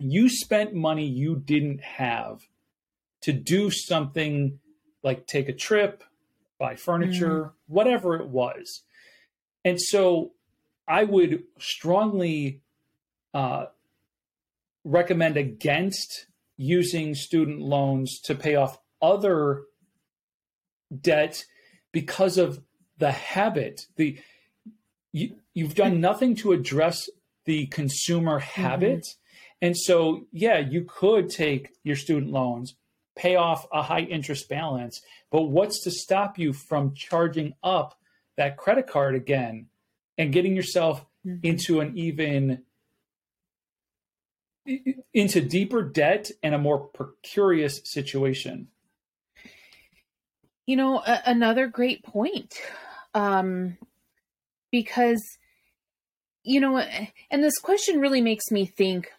you 0.00 0.28
spent 0.28 0.74
money 0.74 1.06
you 1.06 1.36
didn't 1.36 1.80
have 1.82 2.40
to 3.22 3.32
do 3.32 3.70
something 3.70 4.58
like 5.02 5.26
take 5.26 5.48
a 5.48 5.52
trip, 5.52 6.02
buy 6.58 6.74
furniture, 6.74 7.44
mm. 7.44 7.52
whatever 7.66 8.16
it 8.16 8.28
was. 8.28 8.82
And 9.64 9.80
so 9.80 10.32
I 10.88 11.04
would 11.04 11.44
strongly 11.58 12.62
uh, 13.34 13.66
recommend 14.84 15.36
against 15.36 16.26
using 16.56 17.14
student 17.14 17.60
loans 17.60 18.20
to 18.24 18.34
pay 18.34 18.54
off 18.54 18.78
other 19.00 19.62
debt 20.98 21.44
because 21.92 22.38
of 22.38 22.62
the 22.98 23.12
habit. 23.12 23.86
The 23.96 24.18
you, 25.12 25.36
you've 25.54 25.74
done 25.74 26.00
nothing 26.08 26.34
to 26.36 26.52
address 26.52 27.08
the 27.44 27.66
consumer 27.66 28.38
habit. 28.38 29.00
Mm-hmm. 29.00 29.16
And 29.62 29.76
so, 29.76 30.26
yeah, 30.32 30.58
you 30.58 30.84
could 30.84 31.28
take 31.28 31.70
your 31.84 31.96
student 31.96 32.32
loans, 32.32 32.74
pay 33.16 33.36
off 33.36 33.66
a 33.72 33.82
high 33.82 34.00
interest 34.00 34.48
balance, 34.48 35.00
but 35.30 35.42
what's 35.42 35.84
to 35.84 35.90
stop 35.90 36.38
you 36.38 36.52
from 36.52 36.94
charging 36.94 37.54
up 37.62 37.98
that 38.36 38.56
credit 38.56 38.86
card 38.86 39.14
again 39.14 39.66
and 40.16 40.32
getting 40.32 40.56
yourself 40.56 41.04
mm-hmm. 41.26 41.46
into 41.46 41.80
an 41.80 41.96
even 41.96 42.62
into 45.12 45.40
deeper 45.40 45.82
debt 45.82 46.30
and 46.42 46.54
a 46.54 46.58
more 46.58 46.78
precarious 46.78 47.80
situation? 47.84 48.68
You 50.66 50.76
know, 50.76 51.02
a- 51.04 51.22
another 51.26 51.66
great 51.66 52.02
point. 52.02 52.54
Um, 53.12 53.76
because, 54.70 55.20
you 56.44 56.60
know, 56.60 56.78
and 56.78 57.42
this 57.42 57.58
question 57.58 58.00
really 58.00 58.20
makes 58.20 58.50
me 58.50 58.66
think 58.66 59.10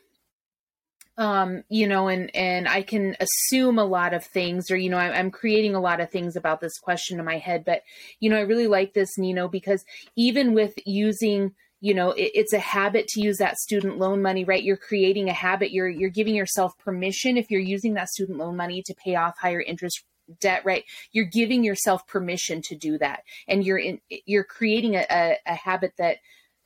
um 1.17 1.63
you 1.69 1.88
know 1.88 2.08
and 2.08 2.34
and 2.36 2.67
i 2.67 2.82
can 2.82 3.15
assume 3.19 3.78
a 3.78 3.86
lot 3.86 4.13
of 4.13 4.24
things 4.24 4.71
or 4.71 4.78
you 4.78 4.89
know 4.89 4.97
i'm 4.97 5.30
creating 5.30 5.76
a 5.76 5.82
lot 5.82 6.00
of 6.00 6.10
things 6.10 6.36
about 6.36 6.62
this 6.62 6.78
question 6.80 7.19
in 7.19 7.26
my 7.26 7.38
head 7.38 7.63
but 7.65 7.82
you 8.19 8.30
know 8.30 8.38
i 8.38 8.41
really 8.41 8.67
like 8.67 8.93
this 8.93 9.17
nino 9.17 9.47
because 9.47 9.84
even 10.15 10.54
with 10.54 10.74
using 10.86 11.54
you 11.82 11.93
know 11.93 12.12
it, 12.12 12.32
it's 12.34 12.54
a 12.54 12.60
habit 12.60 13.08
to 13.08 13.21
use 13.21 13.38
that 13.38 13.58
student 13.58 13.97
loan 13.97 14.21
money 14.21 14.45
right? 14.45 14.63
You're 14.63 14.78
creating 14.78 15.28
a 15.28 15.34
habit. 15.34 15.71
You're 15.71 15.89
you're 15.89 16.10
giving 16.10 16.36
yourself 16.36 16.78
permission 16.78 17.38
if 17.38 17.52
you're 17.52 17.60
using 17.60 17.95
that 17.95 18.10
student 18.10 18.38
loan 18.38 18.56
money 18.56 18.82
to 18.86 18.95
pay 18.95 19.15
off 19.15 19.38
higher 19.38 19.62
interest 19.62 20.04
debt 20.39 20.63
right? 20.63 20.86
You're 21.12 21.26
giving 21.26 21.63
yourself 21.63 22.08
permission 22.08 22.62
to 22.63 22.76
do 22.76 22.97
that. 23.00 23.24
And 23.47 23.65
you're 23.65 23.80
in 23.80 24.00
you're 24.26 24.45
creating 24.45 24.95
a, 24.95 25.06
a, 25.10 25.38
a 25.45 25.56
habit 25.56 25.93
that 25.97 26.17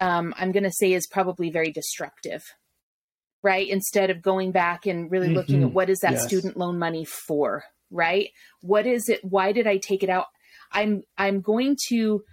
um, 0.01 0.33
i'm 0.37 0.51
going 0.51 0.63
to 0.63 0.71
say 0.71 0.91
is 0.91 1.07
probably 1.07 1.49
very 1.49 1.71
destructive 1.71 2.53
right 3.45 3.69
instead 3.69 4.09
of 4.09 4.21
going 4.21 4.51
back 4.51 4.85
and 4.85 5.11
really 5.11 5.27
mm-hmm. 5.27 5.37
looking 5.37 5.63
at 5.63 5.71
what 5.71 5.89
is 5.89 5.99
that 5.99 6.13
yes. 6.13 6.25
student 6.25 6.57
loan 6.57 6.77
money 6.77 7.05
for 7.05 7.63
right 7.91 8.29
what 8.61 8.87
is 8.87 9.07
it 9.07 9.23
why 9.23 9.51
did 9.51 9.67
i 9.67 9.77
take 9.77 10.01
it 10.03 10.09
out 10.09 10.25
i'm 10.71 11.03
i'm 11.17 11.39
going 11.39 11.77
to 11.87 12.23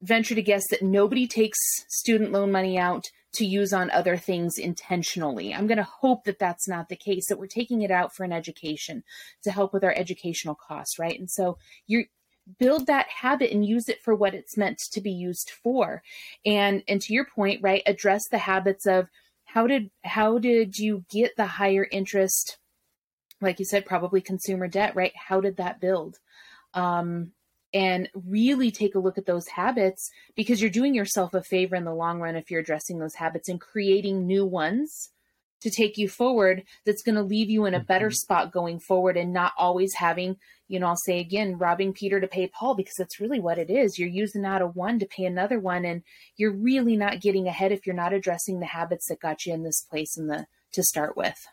venture 0.00 0.34
to 0.34 0.42
guess 0.42 0.64
that 0.70 0.82
nobody 0.82 1.28
takes 1.28 1.58
student 1.88 2.32
loan 2.32 2.50
money 2.50 2.78
out 2.78 3.04
to 3.34 3.46
use 3.46 3.72
on 3.72 3.90
other 3.90 4.16
things 4.16 4.58
intentionally. 4.58 5.54
I'm 5.54 5.66
going 5.66 5.78
to 5.78 5.84
hope 5.84 6.24
that 6.24 6.38
that's 6.38 6.68
not 6.68 6.88
the 6.88 6.96
case, 6.96 7.28
that 7.28 7.38
we're 7.38 7.46
taking 7.46 7.80
it 7.80 7.90
out 7.90 8.14
for 8.14 8.24
an 8.24 8.32
education 8.32 9.04
to 9.44 9.50
help 9.50 9.72
with 9.72 9.84
our 9.84 9.94
educational 9.96 10.54
costs, 10.54 10.98
right? 10.98 11.18
And 11.18 11.30
so 11.30 11.56
you 11.86 12.04
build 12.58 12.86
that 12.86 13.08
habit 13.08 13.50
and 13.50 13.64
use 13.64 13.88
it 13.88 14.02
for 14.02 14.14
what 14.14 14.34
it's 14.34 14.56
meant 14.56 14.78
to 14.92 15.00
be 15.00 15.12
used 15.12 15.50
for. 15.62 16.02
And 16.44 16.82
and 16.88 17.00
to 17.02 17.14
your 17.14 17.24
point, 17.24 17.60
right, 17.62 17.82
address 17.86 18.22
the 18.30 18.38
habits 18.38 18.86
of 18.86 19.08
how 19.52 19.66
did 19.66 19.90
how 20.02 20.38
did 20.38 20.78
you 20.78 21.04
get 21.10 21.36
the 21.36 21.46
higher 21.46 21.86
interest 21.90 22.58
like 23.42 23.58
you 23.58 23.64
said 23.64 23.84
probably 23.84 24.20
consumer 24.20 24.68
debt, 24.68 24.94
right? 24.94 25.12
How 25.16 25.40
did 25.40 25.56
that 25.58 25.80
build? 25.80 26.18
Um 26.74 27.32
and 27.74 28.08
really 28.14 28.70
take 28.70 28.94
a 28.94 28.98
look 28.98 29.16
at 29.16 29.26
those 29.26 29.48
habits 29.48 30.10
because 30.36 30.60
you're 30.60 30.70
doing 30.70 30.94
yourself 30.94 31.32
a 31.34 31.42
favor 31.42 31.74
in 31.74 31.84
the 31.84 31.94
long 31.94 32.20
run 32.20 32.36
if 32.36 32.50
you're 32.50 32.60
addressing 32.60 32.98
those 32.98 33.14
habits 33.14 33.48
and 33.48 33.60
creating 33.60 34.26
new 34.26 34.44
ones 34.44 35.10
to 35.62 35.70
take 35.70 35.96
you 35.96 36.08
forward 36.08 36.62
that's 36.84 37.02
going 37.02 37.14
to 37.14 37.22
leave 37.22 37.48
you 37.48 37.64
in 37.64 37.74
a 37.74 37.80
better 37.80 38.08
mm-hmm. 38.08 38.14
spot 38.14 38.52
going 38.52 38.78
forward 38.78 39.16
and 39.16 39.32
not 39.32 39.52
always 39.56 39.94
having 39.94 40.36
you 40.68 40.78
know 40.78 40.88
i'll 40.88 40.96
say 40.96 41.18
again 41.18 41.56
robbing 41.58 41.92
peter 41.92 42.20
to 42.20 42.26
pay 42.26 42.46
paul 42.48 42.74
because 42.74 42.94
that's 42.98 43.20
really 43.20 43.40
what 43.40 43.58
it 43.58 43.70
is 43.70 43.98
you're 43.98 44.08
using 44.08 44.44
out 44.44 44.62
of 44.62 44.76
one 44.76 44.98
to 44.98 45.06
pay 45.06 45.24
another 45.24 45.58
one 45.58 45.84
and 45.84 46.02
you're 46.36 46.52
really 46.52 46.96
not 46.96 47.20
getting 47.20 47.48
ahead 47.48 47.72
if 47.72 47.86
you're 47.86 47.94
not 47.94 48.12
addressing 48.12 48.60
the 48.60 48.66
habits 48.66 49.06
that 49.08 49.20
got 49.20 49.46
you 49.46 49.54
in 49.54 49.62
this 49.62 49.82
place 49.88 50.16
in 50.16 50.26
the 50.26 50.46
to 50.72 50.82
start 50.82 51.16
with 51.16 51.46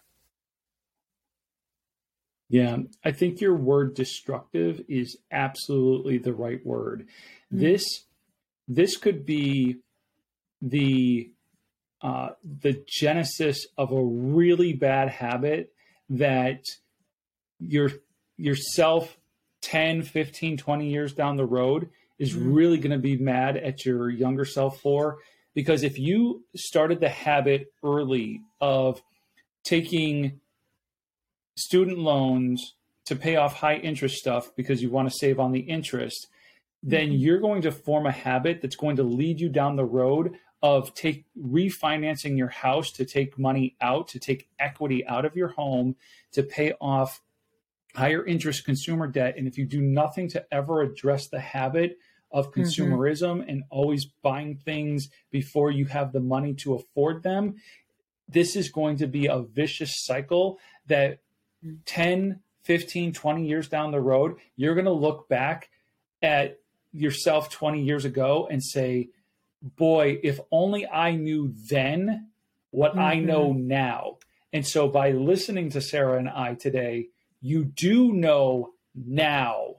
yeah, 2.52 2.78
I 3.06 3.12
think 3.12 3.42
your 3.42 3.56
word 3.56 3.94
destructive 3.94 4.82
is 4.90 5.18
absolutely 5.32 6.18
the 6.18 6.34
right 6.34 6.66
word. 6.66 7.06
Mm-hmm. 7.54 7.62
This 7.62 8.06
this 8.68 8.98
could 8.98 9.26
be 9.26 9.78
the 10.62 11.32
uh, 12.02 12.30
the 12.44 12.84
genesis 12.88 13.66
of 13.78 13.92
a 13.92 14.04
really 14.04 14.74
bad 14.74 15.10
habit 15.10 15.74
that 16.10 16.64
your 17.60 17.92
yourself 18.38 19.18
10 19.62 20.04
15 20.04 20.58
20 20.58 20.90
years 20.90 21.14
down 21.14 21.36
the 21.36 21.46
road 21.46 21.90
is 22.18 22.34
mm-hmm. 22.34 22.54
really 22.54 22.78
going 22.78 22.92
to 22.92 22.98
be 22.98 23.18
mad 23.18 23.58
at 23.58 23.86
your 23.86 24.10
younger 24.10 24.46
self 24.46 24.80
for 24.80 25.20
because 25.54 25.84
if 25.84 26.00
you 26.00 26.44
started 26.56 27.00
the 27.02 27.10
habit 27.10 27.74
early 27.84 28.42
of 28.62 29.02
taking 29.64 30.40
student 31.58 32.00
loans 32.00 32.76
to 33.06 33.16
pay 33.16 33.36
off 33.36 33.54
high 33.56 33.76
interest 33.76 34.16
stuff 34.16 34.56
because 34.56 34.82
you 34.82 34.90
want 34.90 35.10
to 35.10 35.18
save 35.18 35.40
on 35.40 35.52
the 35.52 35.60
interest, 35.60 36.28
then 36.82 37.08
mm-hmm. 37.08 37.18
you're 37.18 37.40
going 37.40 37.62
to 37.64 37.72
form 37.72 38.06
a 38.06 38.12
habit 38.12 38.62
that's 38.62 38.76
going 38.76 38.96
to 38.96 39.04
lead 39.04 39.40
you 39.40 39.50
down 39.50 39.76
the 39.76 39.86
road 39.86 40.36
of 40.62 40.94
take 40.94 41.26
refinancing 41.42 42.38
your 42.38 42.50
house 42.50 42.92
to 42.92 43.06
take 43.06 43.40
money 43.40 43.76
out 43.80 44.08
to 44.10 44.20
take 44.20 44.50
equity 44.60 45.06
out 45.08 45.26
of 45.26 45.36
your 45.36 45.50
home 45.50 45.96
to 46.32 46.44
pay 46.44 46.74
off 46.82 47.22
higher 47.96 48.26
interest 48.26 48.66
consumer 48.66 49.08
debt 49.08 49.36
and 49.38 49.48
if 49.48 49.58
you 49.58 49.66
do 49.66 49.82
nothing 49.82 50.28
to 50.28 50.46
ever 50.52 50.82
address 50.82 51.28
the 51.28 51.40
habit 51.40 51.98
of 52.32 52.52
mm-hmm. 52.52 52.62
consumerism 52.62 53.40
mm-hmm. 53.40 53.50
and 53.50 53.64
always 53.70 54.06
buying 54.06 54.56
things 54.56 55.10
before 55.32 55.72
you 55.72 55.86
have 55.86 56.12
the 56.12 56.20
money 56.20 56.54
to 56.54 56.76
afford 56.76 57.24
them, 57.24 57.56
this 58.28 58.56
is 58.56 58.70
going 58.70 58.98
to 58.98 59.08
be 59.08 59.26
a 59.26 59.40
vicious 59.40 60.06
cycle 60.06 60.60
that 60.88 61.20
mm. 61.66 61.78
10, 61.86 62.40
15, 62.64 63.14
20 63.14 63.48
years 63.48 63.68
down 63.68 63.92
the 63.92 64.02
road, 64.02 64.36
you're 64.56 64.76
going 64.76 64.86
to 64.86 64.92
look 64.92 65.28
back 65.28 65.70
at 66.22 66.60
yourself 66.92 67.50
20 67.50 67.82
years 67.82 68.06
ago 68.06 68.48
and 68.50 68.64
say, 68.64 69.10
boy, 69.62 70.20
if 70.24 70.40
only 70.52 70.88
I 70.88 71.16
knew 71.16 71.54
then 71.70 72.30
what 72.72 72.92
mm-hmm. 72.92 73.00
I 73.00 73.16
know 73.16 73.54
now. 73.54 74.18
And 74.52 74.66
so 74.66 74.88
by 74.88 75.12
listening 75.12 75.70
to 75.72 75.82
Sarah 75.82 76.18
and 76.18 76.30
I 76.30 76.56
today, 76.56 77.10
you 77.42 77.66
do 77.66 78.12
know 78.14 78.72
now 78.96 79.76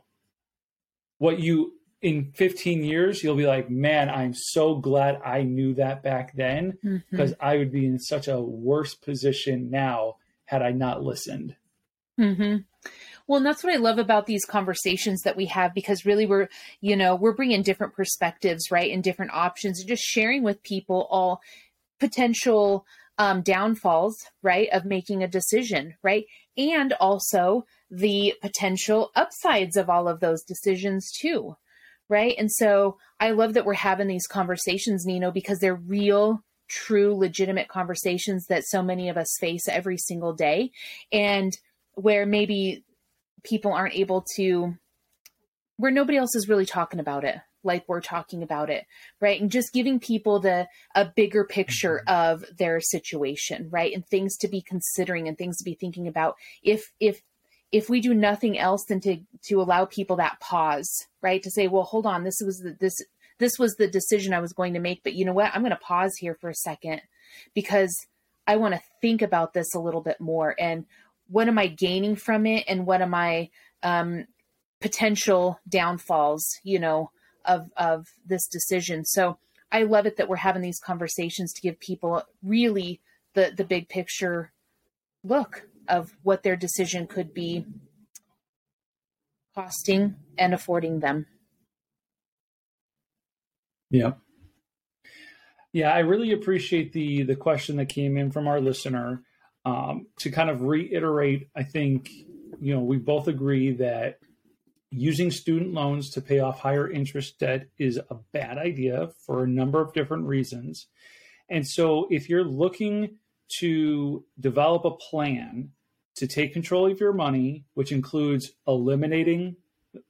what 1.19 1.39
you 1.39 1.75
in 2.03 2.33
15 2.35 2.83
years 2.83 3.23
you'll 3.23 3.37
be 3.37 3.47
like 3.47 3.69
man 3.69 4.09
i'm 4.09 4.33
so 4.33 4.77
glad 4.77 5.21
i 5.25 5.43
knew 5.43 5.75
that 5.75 6.03
back 6.03 6.35
then 6.35 6.79
because 7.11 7.33
mm-hmm. 7.33 7.45
i 7.45 7.59
would 7.59 7.71
be 7.71 7.85
in 7.85 7.99
such 7.99 8.27
a 8.27 8.41
worse 8.41 8.95
position 8.95 9.71
now 9.71 10.17
had 10.47 10.63
i 10.63 10.71
not 10.73 11.03
listened 11.03 11.55
mm-hmm. 12.19 12.57
Well 13.27 13.39
and 13.39 13.47
that's 13.47 13.63
what 13.63 13.73
i 13.73 13.77
love 13.77 13.99
about 13.99 14.27
these 14.27 14.45
conversations 14.45 15.23
that 15.23 15.37
we 15.37 15.47
have 15.47 15.75
because 15.75 16.07
really 16.07 16.27
we're 16.27 16.49
you 16.81 16.97
know 16.97 17.15
we're 17.15 17.35
bringing 17.35 17.63
different 17.63 17.95
perspectives 17.95 18.71
right 18.71 18.93
and 18.93 19.03
different 19.03 19.33
options 19.33 19.81
and 19.81 19.89
just 19.89 20.03
sharing 20.03 20.43
with 20.43 20.63
people 20.63 21.07
all 21.11 21.41
potential 21.99 22.87
um, 23.19 23.43
downfalls 23.43 24.17
right 24.43 24.69
of 24.73 24.85
making 24.85 25.23
a 25.23 25.29
decision 25.29 25.95
right? 26.03 26.25
And 26.57 26.95
also 26.95 27.67
the 27.91 28.35
potential 28.41 29.11
upsides 29.15 29.77
of 29.77 29.91
all 29.91 30.09
of 30.09 30.21
those 30.21 30.43
decisions 30.43 31.13
too 31.13 31.57
right? 32.09 32.35
And 32.39 32.51
so 32.51 32.97
i 33.21 33.31
love 33.31 33.55
that 33.55 33.67
we're 33.67 33.75
having 33.75 34.09
these 34.09 34.27
conversations 34.27 35.05
nino 35.05 35.31
because 35.31 35.59
they're 35.59 35.75
real 35.75 36.43
true 36.71 37.15
legitimate 37.15 37.69
conversations 37.69 38.47
that 38.47 38.65
so 38.65 38.83
many 38.83 39.09
of 39.09 39.17
us 39.17 39.37
face 39.41 39.69
every 39.69 39.99
single 39.99 40.33
day. 40.33 40.71
And 41.13 41.57
where 41.95 42.25
maybe 42.25 42.85
people 43.43 43.73
aren't 43.73 43.95
able 43.95 44.25
to 44.37 44.75
where 45.77 45.91
nobody 45.91 46.19
else 46.19 46.35
is 46.35 46.49
really 46.49 46.67
talking 46.67 47.01
about 47.01 47.25
it 47.25 47.37
like 47.63 47.85
we're 47.87 48.01
talking 48.01 48.43
about 48.43 48.71
it 48.71 48.85
right 49.21 49.41
and 49.41 49.51
just 49.51 49.73
giving 49.73 50.01
people 50.01 50.41
the 50.41 50.67
a 50.95 51.05
bigger 51.05 51.45
picture 51.45 52.03
mm-hmm. 52.07 52.33
of 52.33 52.45
their 52.57 52.81
situation 52.81 53.69
right 53.71 53.93
and 53.95 54.07
things 54.07 54.37
to 54.37 54.49
be 54.49 54.63
considering 54.63 55.29
and 55.29 55.37
things 55.37 55.59
to 55.59 55.65
be 55.65 55.75
thinking 55.75 56.09
about 56.09 56.37
if 56.63 56.93
if 57.01 57.23
if 57.73 57.89
we 57.89 58.01
do 58.01 58.15
nothing 58.15 58.59
else 58.59 58.85
than 58.89 59.01
to 59.01 59.19
to 59.45 59.61
allow 59.61 59.85
people 59.85 60.17
that 60.17 60.41
pause, 60.41 60.91
right? 61.23 61.43
To 61.43 61.51
say, 61.51 61.69
well, 61.69 61.85
hold 61.85 62.07
on, 62.07 62.25
this 62.25 62.41
was 62.45 62.59
the, 62.59 62.77
this 62.79 62.95
this 63.39 63.59
was 63.59 63.75
the 63.77 63.89
decision 63.89 64.35
I 64.35 64.41
was 64.41 64.53
going 64.53 64.75
to 64.75 64.81
make, 64.81 65.03
but 65.03 65.15
you 65.15 65.25
know 65.25 65.33
what? 65.33 65.51
I'm 65.55 65.63
going 65.63 65.71
to 65.71 65.77
pause 65.77 66.15
here 66.19 66.35
for 66.35 66.51
a 66.51 66.55
second 66.55 67.01
because 67.55 67.95
I 68.47 68.57
want 68.57 68.75
to 68.75 68.83
think 69.01 69.23
about 69.23 69.55
this 69.55 69.75
a 69.75 69.79
little 69.79 70.03
bit 70.03 70.21
more 70.21 70.55
and 70.59 70.85
what 71.31 71.49
am 71.49 71.59
I 71.59 71.69
gaining 71.69 72.17
from 72.17 72.45
it 72.47 72.65
and 72.69 72.87
what 72.87 73.01
am 73.01 73.15
I 73.15 73.51
um, 73.83 74.27
potential 74.81 75.61
downfalls, 75.69 76.59
you 76.65 76.79
know, 76.79 77.11
of 77.45 77.71
of 77.77 78.07
this 78.27 78.47
decision. 78.47 79.05
So 79.05 79.39
I 79.73 79.85
love 79.85 80.07
it 80.07 80.17
that 80.17 80.29
we're 80.29 80.37
having 80.37 80.63
these 80.63 80.81
conversations 80.81 81.53
to 81.53 81.61
give 81.61 81.79
people 81.81 82.23
really 82.43 83.01
the 83.35 83.53
the 83.57 83.65
big 83.65 83.89
picture 83.89 84.53
look 85.23 85.69
of 85.89 86.13
what 86.23 86.43
their 86.43 86.57
decision 86.57 87.07
could 87.07 87.33
be 87.35 87.67
costing 89.55 90.17
and 90.39 90.55
affording 90.55 91.01
them. 91.01 91.27
Yeah. 93.91 94.13
Yeah, 95.73 95.93
I 95.93 96.01
really 96.01 96.33
appreciate 96.33 96.93
the 96.93 97.23
the 97.23 97.37
question 97.37 97.77
that 97.77 97.89
came 97.89 98.17
in 98.17 98.33
from 98.33 98.49
our 98.49 98.61
listener. 98.61 99.23
Um, 99.71 100.07
to 100.21 100.31
kind 100.31 100.51
of 100.51 100.63
reiterate, 100.63 101.49
I 101.55 101.63
think 101.63 102.11
you 102.61 102.75
know 102.75 102.81
we 102.81 102.97
both 102.97 103.29
agree 103.29 103.73
that 103.75 104.19
using 104.91 105.31
student 105.31 105.73
loans 105.73 106.11
to 106.11 106.21
pay 106.21 106.41
off 106.41 106.61
higher 106.61 106.91
interest 106.91 107.39
debt 107.39 107.69
is 107.79 107.97
a 107.97 108.17
bad 108.33 108.59
idea 108.59 109.11
for 109.25 109.45
a 109.45 109.49
number 109.49 109.81
of 109.81 109.93
different 109.93 110.27
reasons. 110.27 110.89
And 111.49 111.67
so, 111.67 112.09
if 112.11 112.29
you're 112.29 112.45
looking 112.45 113.19
to 113.59 114.25
develop 114.39 114.85
a 114.85 114.91
plan 114.91 115.71
to 116.17 116.27
take 116.27 116.53
control 116.53 116.91
of 116.91 117.01
your 117.01 117.13
money, 117.13 117.65
which 117.75 117.93
includes 117.93 118.53
eliminating 118.67 119.57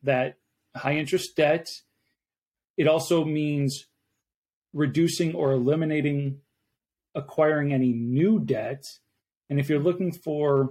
that 0.02 0.36
high 0.74 0.96
interest 0.96 1.36
debt. 1.36 1.68
It 2.76 2.86
also 2.86 3.24
means 3.24 3.86
reducing 4.72 5.34
or 5.34 5.52
eliminating 5.52 6.40
acquiring 7.14 7.72
any 7.72 7.92
new 7.92 8.38
debt. 8.38 8.86
And 9.50 9.60
if 9.60 9.68
you're 9.68 9.78
looking 9.78 10.12
for 10.12 10.70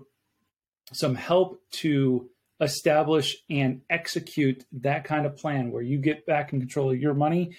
some 0.92 1.14
help 1.14 1.62
to 1.72 2.30
establish 2.60 3.38
and 3.50 3.82
execute 3.90 4.66
that 4.72 5.04
kind 5.04 5.26
of 5.28 5.38
plan 5.38 5.72
where 5.72 5.84
you 5.84 6.00
get 6.00 6.26
back 6.26 6.52
in 6.52 6.60
control 6.60 6.92
of 6.92 6.98
your 6.98 7.14
money, 7.14 7.56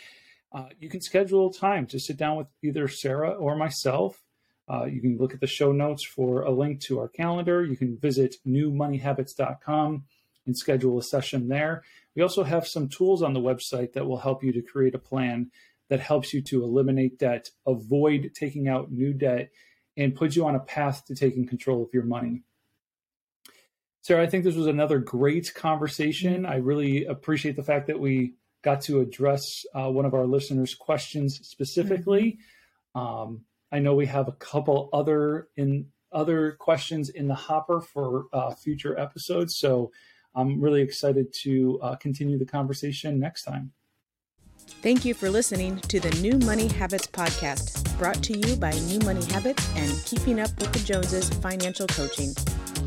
uh, 0.53 0.67
you 0.81 0.89
can 0.89 1.01
schedule 1.01 1.53
time 1.53 1.87
to 1.87 2.01
sit 2.01 2.17
down 2.17 2.37
with 2.37 2.49
either 2.63 2.89
Sarah 2.89 3.31
or 3.31 3.55
myself 3.55 4.21
uh, 4.71 4.85
you 4.85 5.01
can 5.01 5.19
look 5.19 5.35
at 5.35 5.41
the 5.41 5.49
show 5.49 5.73
notes 5.73 6.07
for 6.07 6.43
a 6.43 6.51
link 6.51 6.81
to 6.81 7.01
our 7.01 7.09
calendar. 7.09 7.65
You 7.65 7.77
can 7.77 7.99
visit 7.99 8.37
newmoneyhabits.com 8.47 10.05
and 10.47 10.57
schedule 10.57 10.99
a 10.99 11.03
session 11.03 11.49
there. 11.49 11.83
We 12.15 12.23
also 12.23 12.45
have 12.45 12.69
some 12.69 12.89
tools 12.89 13.21
on 13.21 13.35
the 13.35 13.41
website 13.41 13.95
that 13.95 14.07
will 14.07 14.19
help 14.19 14.45
you 14.45 14.53
to 14.53 14.63
create 14.63 14.95
a 14.95 14.99
plan 14.99 15.51
that 15.89 15.99
helps 15.99 16.33
you 16.33 16.41
to 16.43 16.63
eliminate 16.63 17.19
debt, 17.19 17.49
avoid 17.67 18.31
taking 18.39 18.69
out 18.69 18.93
new 18.93 19.13
debt, 19.13 19.51
and 19.97 20.15
put 20.15 20.37
you 20.37 20.47
on 20.47 20.55
a 20.55 20.61
path 20.61 21.05
to 21.07 21.15
taking 21.15 21.47
control 21.47 21.83
of 21.83 21.89
your 21.93 22.05
money. 22.05 22.43
Sarah, 24.03 24.23
I 24.23 24.27
think 24.27 24.45
this 24.45 24.57
was 24.57 24.67
another 24.67 24.99
great 24.99 25.53
conversation. 25.55 26.47
I 26.47 26.57
really 26.57 27.05
appreciate 27.05 27.57
the 27.57 27.63
fact 27.63 27.87
that 27.89 28.01
we 28.01 28.35
got 28.63 28.81
to 28.83 29.01
address 29.01 29.65
uh, 29.75 29.91
one 29.91 30.05
of 30.05 30.15
our 30.15 30.27
listeners' 30.27 30.75
questions 30.75 31.47
specifically. 31.47 32.39
Mm-hmm. 32.97 33.01
Um, 33.01 33.41
I 33.73 33.79
know 33.79 33.95
we 33.95 34.07
have 34.07 34.29
a 34.29 34.33
couple 34.33 34.89
other 34.93 35.49
in 35.57 35.87
other 36.13 36.53
questions 36.53 37.09
in 37.09 37.29
the 37.29 37.35
hopper 37.35 37.81
for 37.81 38.27
uh, 38.33 38.53
future 38.55 38.99
episodes. 38.99 39.57
So 39.59 39.93
I'm 40.35 40.61
really 40.61 40.83
excited 40.83 41.33
to 41.43 41.79
uh, 41.83 41.97
continue 41.97 42.39
the 42.39 42.47
conversation 42.47 43.21
next 43.21 43.45
time. 43.45 43.73
Thank 44.83 45.05
you 45.05 45.13
for 45.13 45.29
listening 45.29 45.77
to 45.89 46.01
the 46.01 46.11
New 46.23 46.39
Money 46.39 46.67
Habits 46.67 47.07
podcast, 47.07 47.99
brought 47.99 48.23
to 48.23 48.39
you 48.39 48.57
by 48.57 48.71
New 48.71 48.99
Money 49.01 49.25
Habits 49.27 49.69
and 49.77 49.93
Keeping 50.07 50.41
Up 50.41 50.51
with 50.59 50.73
the 50.73 50.79
Joneses 50.79 51.29
Financial 51.29 51.87
Coaching. 51.87 52.31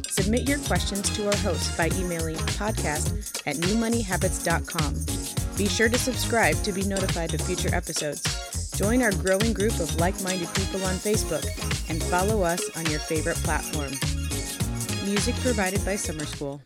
Submit 0.09 0.49
your 0.49 0.57
questions 0.59 1.07
to 1.15 1.27
our 1.27 1.35
host 1.37 1.77
by 1.77 1.91
emailing 1.93 2.35
podcast 2.57 3.43
at 3.45 3.57
newmoneyhabits.com. 3.57 5.55
Be 5.55 5.67
sure 5.67 5.89
to 5.89 5.97
subscribe 5.99 6.55
to 6.63 6.71
be 6.71 6.83
notified 6.83 7.33
of 7.35 7.41
future 7.41 7.73
episodes. 7.73 8.71
Join 8.71 9.03
our 9.03 9.11
growing 9.11 9.53
group 9.53 9.79
of 9.79 9.95
like 9.97 10.19
minded 10.23 10.49
people 10.55 10.83
on 10.85 10.95
Facebook 10.95 11.45
and 11.89 12.01
follow 12.03 12.41
us 12.41 12.75
on 12.75 12.87
your 12.87 12.99
favorite 12.99 13.37
platform. 13.37 13.91
Music 15.05 15.35
provided 15.35 15.85
by 15.85 15.95
Summer 15.95 16.25
School. 16.25 16.59